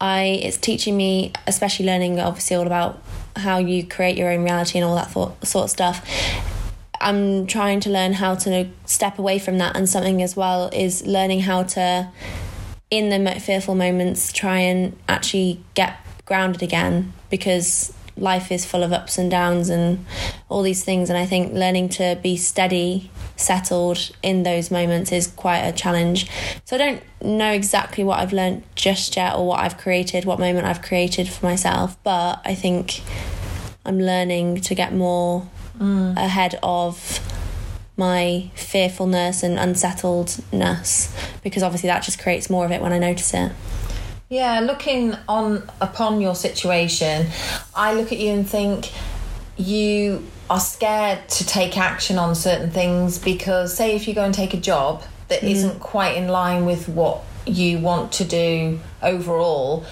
I 0.00 0.40
it's 0.42 0.56
teaching 0.56 0.96
me, 0.96 1.32
especially 1.46 1.86
learning 1.86 2.18
obviously 2.20 2.56
all 2.56 2.66
about 2.66 3.02
how 3.36 3.58
you 3.58 3.86
create 3.86 4.16
your 4.16 4.30
own 4.30 4.44
reality 4.44 4.78
and 4.78 4.84
all 4.86 4.94
that 4.94 5.10
thought, 5.10 5.46
sort 5.46 5.64
of 5.64 5.70
stuff. 5.70 6.08
I'm 7.00 7.46
trying 7.46 7.80
to 7.80 7.90
learn 7.90 8.14
how 8.14 8.34
to 8.36 8.68
step 8.86 9.18
away 9.18 9.38
from 9.38 9.58
that, 9.58 9.76
and 9.76 9.88
something 9.88 10.22
as 10.22 10.36
well 10.36 10.70
is 10.72 11.06
learning 11.06 11.40
how 11.40 11.64
to, 11.64 12.10
in 12.90 13.10
the 13.10 13.40
fearful 13.40 13.74
moments, 13.74 14.32
try 14.32 14.58
and 14.60 14.96
actually 15.08 15.60
get 15.74 15.96
grounded 16.24 16.62
again 16.62 17.12
because 17.28 17.92
life 18.16 18.52
is 18.52 18.64
full 18.64 18.82
of 18.82 18.92
ups 18.92 19.18
and 19.18 19.30
downs 19.30 19.68
and 19.68 20.04
all 20.48 20.62
these 20.62 20.84
things. 20.84 21.10
And 21.10 21.18
I 21.18 21.26
think 21.26 21.52
learning 21.52 21.88
to 21.90 22.18
be 22.22 22.36
steady, 22.36 23.10
settled 23.36 24.10
in 24.22 24.42
those 24.42 24.70
moments 24.70 25.12
is 25.12 25.26
quite 25.26 25.60
a 25.60 25.72
challenge. 25.72 26.30
So 26.64 26.76
I 26.76 26.78
don't 26.78 27.02
know 27.22 27.52
exactly 27.52 28.04
what 28.04 28.20
I've 28.20 28.32
learned 28.32 28.62
just 28.74 29.16
yet 29.16 29.34
or 29.34 29.46
what 29.46 29.60
I've 29.60 29.78
created, 29.78 30.24
what 30.24 30.38
moment 30.38 30.66
I've 30.66 30.82
created 30.82 31.28
for 31.28 31.46
myself, 31.46 31.96
but 32.04 32.40
I 32.44 32.54
think 32.54 33.02
I'm 33.84 33.98
learning 33.98 34.60
to 34.62 34.74
get 34.74 34.94
more 34.94 35.48
mm. 35.78 36.16
ahead 36.16 36.58
of 36.62 37.20
my 37.96 38.50
fearfulness 38.54 39.42
and 39.42 39.56
unsettledness 39.58 41.14
because 41.42 41.62
obviously 41.62 41.86
that 41.88 42.02
just 42.02 42.18
creates 42.18 42.50
more 42.50 42.64
of 42.64 42.72
it 42.72 42.80
when 42.80 42.92
I 42.92 42.98
notice 42.98 43.32
it. 43.34 43.52
Yeah, 44.28 44.60
looking 44.60 45.14
on 45.28 45.68
upon 45.80 46.20
your 46.20 46.34
situation, 46.34 47.28
I 47.74 47.94
look 47.94 48.10
at 48.12 48.18
you 48.18 48.32
and 48.32 48.48
think 48.48 48.90
you 49.56 50.26
are 50.50 50.60
scared 50.60 51.28
to 51.28 51.46
take 51.46 51.78
action 51.78 52.18
on 52.18 52.34
certain 52.34 52.70
things 52.70 53.18
because 53.18 53.74
say 53.76 53.94
if 53.94 54.08
you 54.08 54.14
go 54.14 54.24
and 54.24 54.34
take 54.34 54.54
a 54.54 54.60
job 54.60 55.02
that 55.28 55.42
not 55.42 55.80
quite 55.80 56.16
in 56.16 56.28
line 56.28 56.66
with 56.66 56.88
what 56.88 57.22
you 57.46 57.78
want 57.78 58.12
to 58.12 58.24
do 58.24 58.80
overall, 59.02 59.84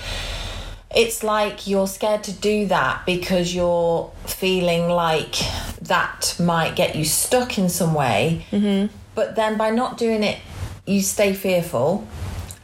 it's 0.95 1.23
like 1.23 1.66
you're 1.66 1.87
scared 1.87 2.25
to 2.25 2.33
do 2.33 2.66
that 2.66 3.05
because 3.07 3.55
you're 3.55 4.11
feeling 4.27 4.88
like 4.88 5.37
that 5.81 6.37
might 6.38 6.77
get 6.77 6.97
you 6.97 7.05
stuck 7.05 7.59
in 7.59 7.68
some 7.68 7.95
way. 7.95 8.47
Mm-hmm. 8.51 8.95
But 9.14 9.37
then 9.37 9.57
by 9.57 9.71
not 9.71 9.99
doing 9.99 10.23
it, 10.23 10.38
you 10.87 11.01
stay 11.01 11.33
fearful, 11.33 12.07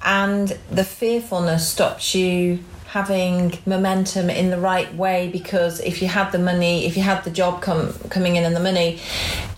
and 0.02 0.58
the 0.70 0.84
fearfulness 0.84 1.68
stops 1.68 2.14
you 2.14 2.58
having 2.88 3.58
momentum 3.66 4.30
in 4.30 4.50
the 4.50 4.58
right 4.58 4.94
way 4.94 5.28
because 5.28 5.78
if 5.80 6.00
you 6.00 6.08
had 6.08 6.30
the 6.30 6.38
money 6.38 6.86
if 6.86 6.96
you 6.96 7.02
had 7.02 7.22
the 7.24 7.30
job 7.30 7.60
come 7.60 7.92
coming 8.08 8.36
in 8.36 8.44
and 8.44 8.56
the 8.56 8.60
money 8.60 8.98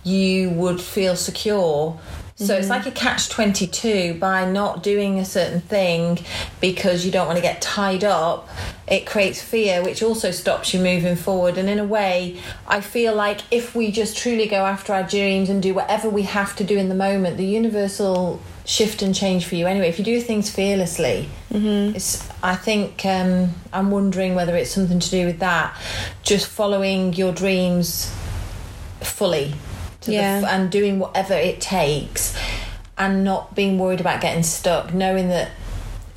you 0.02 0.50
would 0.50 0.80
feel 0.80 1.14
secure 1.14 1.98
so 2.40 2.56
it's 2.56 2.68
mm-hmm. 2.68 2.72
like 2.72 2.86
a 2.86 2.90
catch 2.90 3.28
22 3.28 4.14
by 4.14 4.50
not 4.50 4.82
doing 4.82 5.18
a 5.18 5.26
certain 5.26 5.60
thing 5.60 6.20
because 6.58 7.04
you 7.04 7.12
don't 7.12 7.26
want 7.26 7.36
to 7.36 7.42
get 7.42 7.60
tied 7.60 8.02
up. 8.02 8.48
It 8.88 9.04
creates 9.04 9.42
fear, 9.42 9.84
which 9.84 10.02
also 10.02 10.30
stops 10.30 10.72
you 10.72 10.80
moving 10.80 11.16
forward. 11.16 11.58
And 11.58 11.68
in 11.68 11.78
a 11.78 11.84
way, 11.84 12.40
I 12.66 12.80
feel 12.80 13.14
like 13.14 13.42
if 13.50 13.74
we 13.74 13.90
just 13.90 14.16
truly 14.16 14.46
go 14.46 14.64
after 14.64 14.94
our 14.94 15.02
dreams 15.02 15.50
and 15.50 15.62
do 15.62 15.74
whatever 15.74 16.08
we 16.08 16.22
have 16.22 16.56
to 16.56 16.64
do 16.64 16.78
in 16.78 16.88
the 16.88 16.94
moment, 16.94 17.36
the 17.36 17.44
universal 17.44 18.40
shift 18.70 19.02
and 19.02 19.12
change 19.12 19.46
for 19.46 19.56
you 19.56 19.66
anyway. 19.66 19.88
If 19.88 19.98
you 19.98 20.04
do 20.04 20.20
things 20.20 20.48
fearlessly, 20.48 21.28
mm-hmm. 21.52 21.96
it's. 21.96 22.28
I 22.42 22.54
think 22.54 23.04
um, 23.04 23.50
I'm 23.72 23.90
wondering 23.90 24.36
whether 24.36 24.54
it's 24.56 24.70
something 24.70 25.00
to 25.00 25.10
do 25.10 25.26
with 25.26 25.40
that. 25.40 25.76
Just 26.22 26.46
following 26.46 27.12
your 27.14 27.32
dreams 27.32 28.14
fully 29.00 29.54
to 30.02 30.12
Yeah. 30.12 30.40
the, 30.40 30.46
f- 30.46 30.52
and 30.52 30.70
doing 30.70 31.00
whatever 31.00 31.34
it 31.34 31.60
takes 31.60 32.36
and 32.96 33.24
not 33.24 33.54
being 33.54 33.78
worried 33.78 34.00
about 34.00 34.20
getting 34.20 34.42
stuck 34.42 34.92
knowing 34.94 35.28
that 35.28 35.50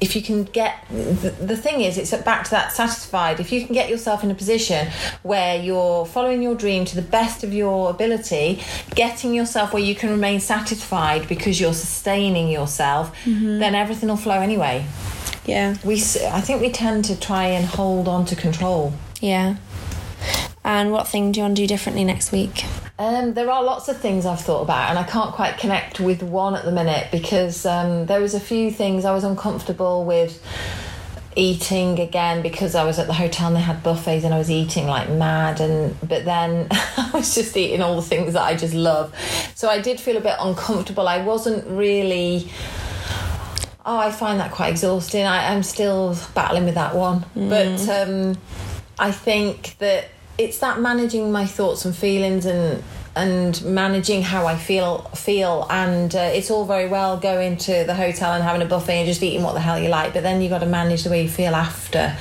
if 0.04 0.18
you 0.18 0.22
can 0.22 0.44
get 0.44 0.86
the, 0.90 1.34
the 1.52 1.56
thing 1.56 1.80
is 1.82 1.98
it's 1.98 2.14
back 2.24 2.44
to 2.44 2.52
that 2.52 2.74
satisfied 2.74 3.40
if 3.40 3.52
you 3.54 3.66
can 3.66 3.74
get 3.74 3.90
yourself 3.90 4.22
in 4.24 4.30
a 4.30 4.36
position 4.36 4.88
where 5.24 5.56
you're 5.62 6.06
following 6.06 6.44
your 6.44 6.56
dream 6.56 6.84
to 6.84 6.96
the 6.96 7.08
best 7.18 7.44
of 7.44 7.54
your 7.54 7.90
ability 7.90 8.62
getting 8.96 9.34
yourself 9.34 9.74
where 9.74 9.82
you 9.82 9.96
can 9.96 10.10
remain 10.10 10.40
satisfied 10.40 11.26
because 11.30 11.60
you're 11.62 11.74
sustaining 11.74 12.50
yourself 12.50 13.16
mm-hmm. 13.24 13.60
then 13.60 13.74
everything 13.74 14.10
will 14.10 14.18
flow 14.18 14.40
anyway 14.42 14.86
Yeah. 15.46 15.76
we 15.86 15.96
i 16.40 16.42
think 16.42 16.62
we 16.62 16.70
tend 16.70 17.06
to 17.06 17.16
try 17.20 17.46
and 17.46 17.66
hold 17.66 18.08
on 18.08 18.26
to 18.26 18.36
control 18.36 18.94
Yeah. 19.22 19.56
And 20.64 20.92
what 20.92 21.08
thing 21.08 21.32
do 21.32 21.40
you 21.40 21.44
want 21.44 21.58
to 21.58 21.62
do 21.62 21.68
differently 21.68 22.04
next 22.04 22.32
week? 22.32 22.66
Um, 22.98 23.34
there 23.34 23.50
are 23.50 23.64
lots 23.64 23.90
of 23.90 23.98
things 23.98 24.26
I've 24.26 24.40
thought 24.40 24.62
about, 24.62 24.90
and 24.90 25.00
I 25.00 25.04
can't 25.04 25.34
quite 25.34 25.58
connect 25.58 26.00
with 26.00 26.24
one 26.24 26.56
at 26.56 26.64
the 26.64 26.72
minute 26.72 27.10
because 27.12 27.66
um, 27.66 28.06
there 28.06 28.22
was 28.22 28.34
a 28.34 28.40
few 28.40 28.72
things 28.72 29.04
I 29.04 29.14
was 29.14 29.24
uncomfortable 29.24 30.06
with 30.06 30.42
eating 31.36 32.00
again 32.00 32.42
because 32.44 32.76
I 32.76 32.84
was 32.86 33.00
at 33.00 33.08
the 33.08 33.14
hotel 33.14 33.48
and 33.48 33.56
they 33.56 33.62
had 33.62 33.82
buffets 33.82 34.24
and 34.24 34.34
I 34.34 34.38
was 34.38 34.52
eating 34.52 34.86
like 34.86 35.10
mad 35.10 35.62
and 35.62 36.00
but 36.08 36.26
then 36.26 36.68
I 36.72 37.10
was 37.12 37.34
just 37.34 37.58
eating 37.58 37.82
all 37.82 37.96
the 37.96 38.04
things 38.04 38.34
that 38.34 38.44
I 38.44 38.56
just 38.56 38.76
love. 38.76 39.14
So 39.56 39.68
I 39.68 39.82
did 39.82 40.00
feel 40.00 40.16
a 40.18 40.22
bit 40.22 40.36
uncomfortable. 40.40 41.08
I 41.08 41.24
wasn't 41.24 41.66
really 41.68 42.50
Oh, 43.86 43.98
I 43.98 44.12
find 44.12 44.40
that 44.40 44.52
quite 44.52 44.70
exhausting. 44.70 45.26
I, 45.26 45.54
I'm 45.54 45.62
still 45.62 46.16
battling 46.34 46.64
with 46.64 46.76
that 46.76 46.96
one. 46.96 47.26
But 47.36 47.90
um, 47.90 48.38
I 48.98 49.12
think 49.12 49.76
that 49.80 50.06
it's 50.44 50.60
that 50.60 50.80
managing 50.80 51.32
my 51.32 51.46
thoughts 51.46 51.86
and 51.86 51.96
feelings 51.96 52.46
and 52.46 52.84
and 53.16 53.64
managing 53.64 54.24
how 54.24 54.48
I 54.48 54.58
feel 54.58 55.00
feel. 55.16 55.68
And 55.70 56.14
uh, 56.16 56.32
it's 56.34 56.50
all 56.50 56.66
very 56.66 56.88
well 56.88 57.18
going 57.18 57.58
to 57.58 57.84
the 57.86 57.94
hotel 57.94 58.34
and 58.34 58.44
having 58.44 58.62
a 58.62 58.66
buffet 58.66 59.00
and 59.00 59.08
just 59.08 59.22
eating 59.22 59.44
what 59.44 59.54
the 59.54 59.60
hell 59.60 59.80
you 59.80 59.90
like 59.90 60.14
but 60.14 60.24
then 60.24 60.42
you've 60.42 60.50
got 60.50 60.60
to 60.60 60.66
manage 60.66 61.04
the 61.04 61.10
way 61.10 61.24
you 61.24 61.30
feel 61.30 61.56
after. 61.56 62.16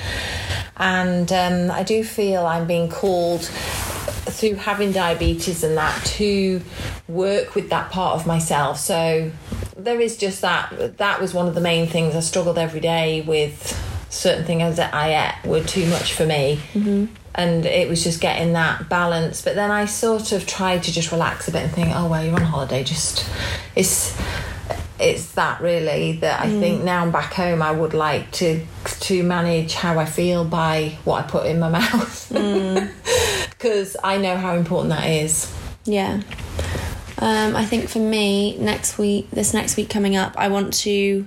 And 0.77 1.31
um, 1.31 1.71
I 1.71 1.83
do 1.83 2.03
feel 2.03 2.45
I'm 2.45 2.67
being 2.67 2.89
called 2.89 3.43
through 3.43 4.55
having 4.55 4.91
diabetes 4.91 5.63
and 5.63 5.77
that 5.77 6.03
to 6.05 6.61
work 7.07 7.55
with 7.55 7.69
that 7.69 7.91
part 7.91 8.19
of 8.19 8.25
myself. 8.25 8.79
So 8.79 9.31
there 9.77 9.99
is 9.99 10.17
just 10.17 10.41
that 10.41 10.97
that 10.97 11.21
was 11.21 11.33
one 11.33 11.47
of 11.47 11.55
the 11.55 11.61
main 11.61 11.87
things 11.87 12.15
I 12.15 12.21
struggled 12.21 12.57
every 12.57 12.79
day 12.79 13.21
with 13.21 13.79
certain 14.09 14.45
things 14.45 14.77
that 14.77 14.93
I 14.93 15.27
ate 15.27 15.49
were 15.49 15.63
too 15.63 15.87
much 15.87 16.13
for 16.13 16.25
me 16.25 16.59
and 17.35 17.65
it 17.65 17.89
was 17.89 18.03
just 18.03 18.21
getting 18.21 18.53
that 18.53 18.89
balance. 18.89 19.41
But 19.41 19.55
then 19.55 19.71
I 19.71 19.85
sort 19.85 20.31
of 20.31 20.45
tried 20.45 20.83
to 20.83 20.91
just 20.91 21.11
relax 21.11 21.47
a 21.47 21.51
bit 21.51 21.63
and 21.63 21.71
think 21.71 21.89
oh 21.93 22.07
well 22.07 22.23
you're 22.23 22.35
on 22.35 22.41
holiday 22.41 22.83
just 22.83 23.27
it's 23.75 24.17
it's 24.99 25.33
that 25.33 25.59
really 25.59 26.13
that 26.17 26.41
I 26.41 26.49
think 26.49 26.83
now 26.83 27.01
I'm 27.01 27.11
back 27.11 27.33
home 27.33 27.61
I 27.61 27.71
would 27.71 27.93
like 27.93 28.31
to 28.33 28.65
to 29.01 29.23
manage 29.23 29.73
how 29.73 29.99
I 29.99 30.05
feel 30.05 30.45
by 30.45 30.97
what 31.03 31.25
I 31.25 31.27
put 31.27 31.45
in 31.45 31.59
my 31.59 31.69
mouth. 31.79 32.31
Because 33.49 33.95
I 34.03 34.17
know 34.17 34.35
how 34.35 34.55
important 34.55 34.89
that 34.89 35.05
is. 35.05 35.49
Yeah. 35.85 36.21
Um, 37.17 37.55
I 37.55 37.63
think 37.63 37.87
for 37.87 37.99
me, 37.99 38.57
next 38.57 38.97
week, 38.97 39.31
this 39.31 39.53
next 39.53 39.77
week 39.77 39.89
coming 39.89 40.17
up, 40.17 40.35
I 40.37 40.49
want 40.49 40.73
to 40.79 41.25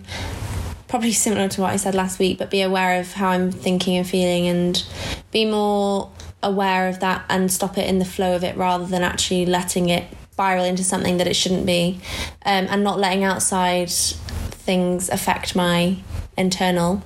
probably 0.88 1.12
similar 1.12 1.48
to 1.48 1.60
what 1.60 1.70
I 1.70 1.76
said 1.76 1.94
last 1.94 2.18
week, 2.18 2.38
but 2.38 2.50
be 2.50 2.62
aware 2.62 3.00
of 3.00 3.12
how 3.12 3.28
I'm 3.28 3.50
thinking 3.50 3.96
and 3.96 4.06
feeling 4.06 4.46
and 4.46 4.84
be 5.30 5.44
more 5.44 6.10
aware 6.42 6.88
of 6.88 7.00
that 7.00 7.24
and 7.28 7.50
stop 7.50 7.76
it 7.78 7.88
in 7.88 7.98
the 7.98 8.04
flow 8.04 8.36
of 8.36 8.44
it 8.44 8.56
rather 8.56 8.86
than 8.86 9.02
actually 9.02 9.46
letting 9.46 9.88
it 9.88 10.04
spiral 10.32 10.64
into 10.64 10.84
something 10.84 11.16
that 11.16 11.26
it 11.26 11.34
shouldn't 11.34 11.64
be 11.64 11.98
um, 12.44 12.66
and 12.68 12.84
not 12.84 12.98
letting 12.98 13.24
outside 13.24 13.90
things 13.90 15.08
affect 15.08 15.56
my 15.56 15.96
internal 16.36 17.02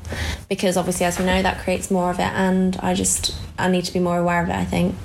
because 0.49 0.77
obviously 0.77 1.07
as 1.07 1.17
we 1.17 1.25
know 1.25 1.41
that 1.41 1.63
creates 1.63 1.93
more 1.93 2.11
of 2.11 2.19
it 2.19 2.23
and 2.23 2.77
I 2.79 2.93
just 2.93 3.33
I 3.57 3.71
need 3.71 3.85
to 3.85 3.93
be 3.93 4.01
more 4.01 4.19
aware 4.19 4.43
of 4.43 4.49
it 4.49 4.57
I 4.57 4.65
think 4.65 4.97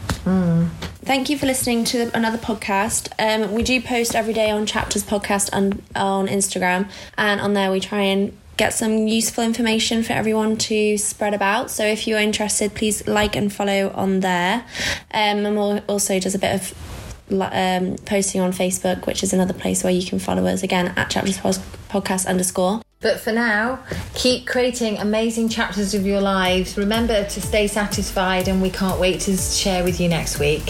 Thank 1.03 1.29
you 1.29 1.37
for 1.37 1.45
listening 1.45 1.83
to 1.85 2.09
another 2.17 2.39
podcast. 2.39 3.09
Um, 3.19 3.53
we 3.53 3.61
do 3.61 3.79
post 3.79 4.15
every 4.15 4.33
day 4.33 4.49
on 4.49 4.65
Chapters 4.65 5.03
Podcast 5.03 5.51
on, 5.53 5.83
on 5.95 6.27
Instagram, 6.27 6.89
and 7.15 7.39
on 7.39 7.53
there 7.53 7.71
we 7.71 7.79
try 7.79 8.01
and 8.01 8.35
get 8.57 8.73
some 8.73 9.07
useful 9.07 9.43
information 9.43 10.03
for 10.03 10.13
everyone 10.13 10.57
to 10.57 10.97
spread 10.97 11.33
about. 11.33 11.69
So 11.71 11.85
if 11.85 12.07
you're 12.07 12.19
interested, 12.19 12.73
please 12.73 13.07
like 13.07 13.35
and 13.35 13.51
follow 13.51 13.91
on 13.93 14.21
there. 14.21 14.65
Um, 15.13 15.45
and 15.45 15.55
we'll 15.55 15.79
also 15.87 16.19
does 16.19 16.35
a 16.35 16.39
bit 16.39 16.55
of 16.55 16.73
um, 17.31 17.95
posting 18.05 18.41
on 18.41 18.51
Facebook, 18.51 19.07
which 19.07 19.23
is 19.23 19.33
another 19.33 19.53
place 19.53 19.83
where 19.83 19.93
you 19.93 20.05
can 20.05 20.19
follow 20.19 20.45
us 20.45 20.63
again 20.63 20.93
at 20.95 21.09
Chapters 21.09 21.37
Podcast 21.37 22.27
underscore. 22.27 22.81
But 23.01 23.19
for 23.19 23.31
now, 23.31 23.83
keep 24.13 24.47
creating 24.47 24.97
amazing 24.97 25.49
chapters 25.49 25.93
of 25.93 26.05
your 26.05 26.21
lives. 26.21 26.77
Remember 26.77 27.23
to 27.23 27.41
stay 27.41 27.67
satisfied, 27.67 28.47
and 28.47 28.61
we 28.61 28.69
can't 28.69 28.99
wait 28.99 29.21
to 29.21 29.37
share 29.37 29.83
with 29.83 29.99
you 29.99 30.07
next 30.09 30.39
week. 30.39 30.63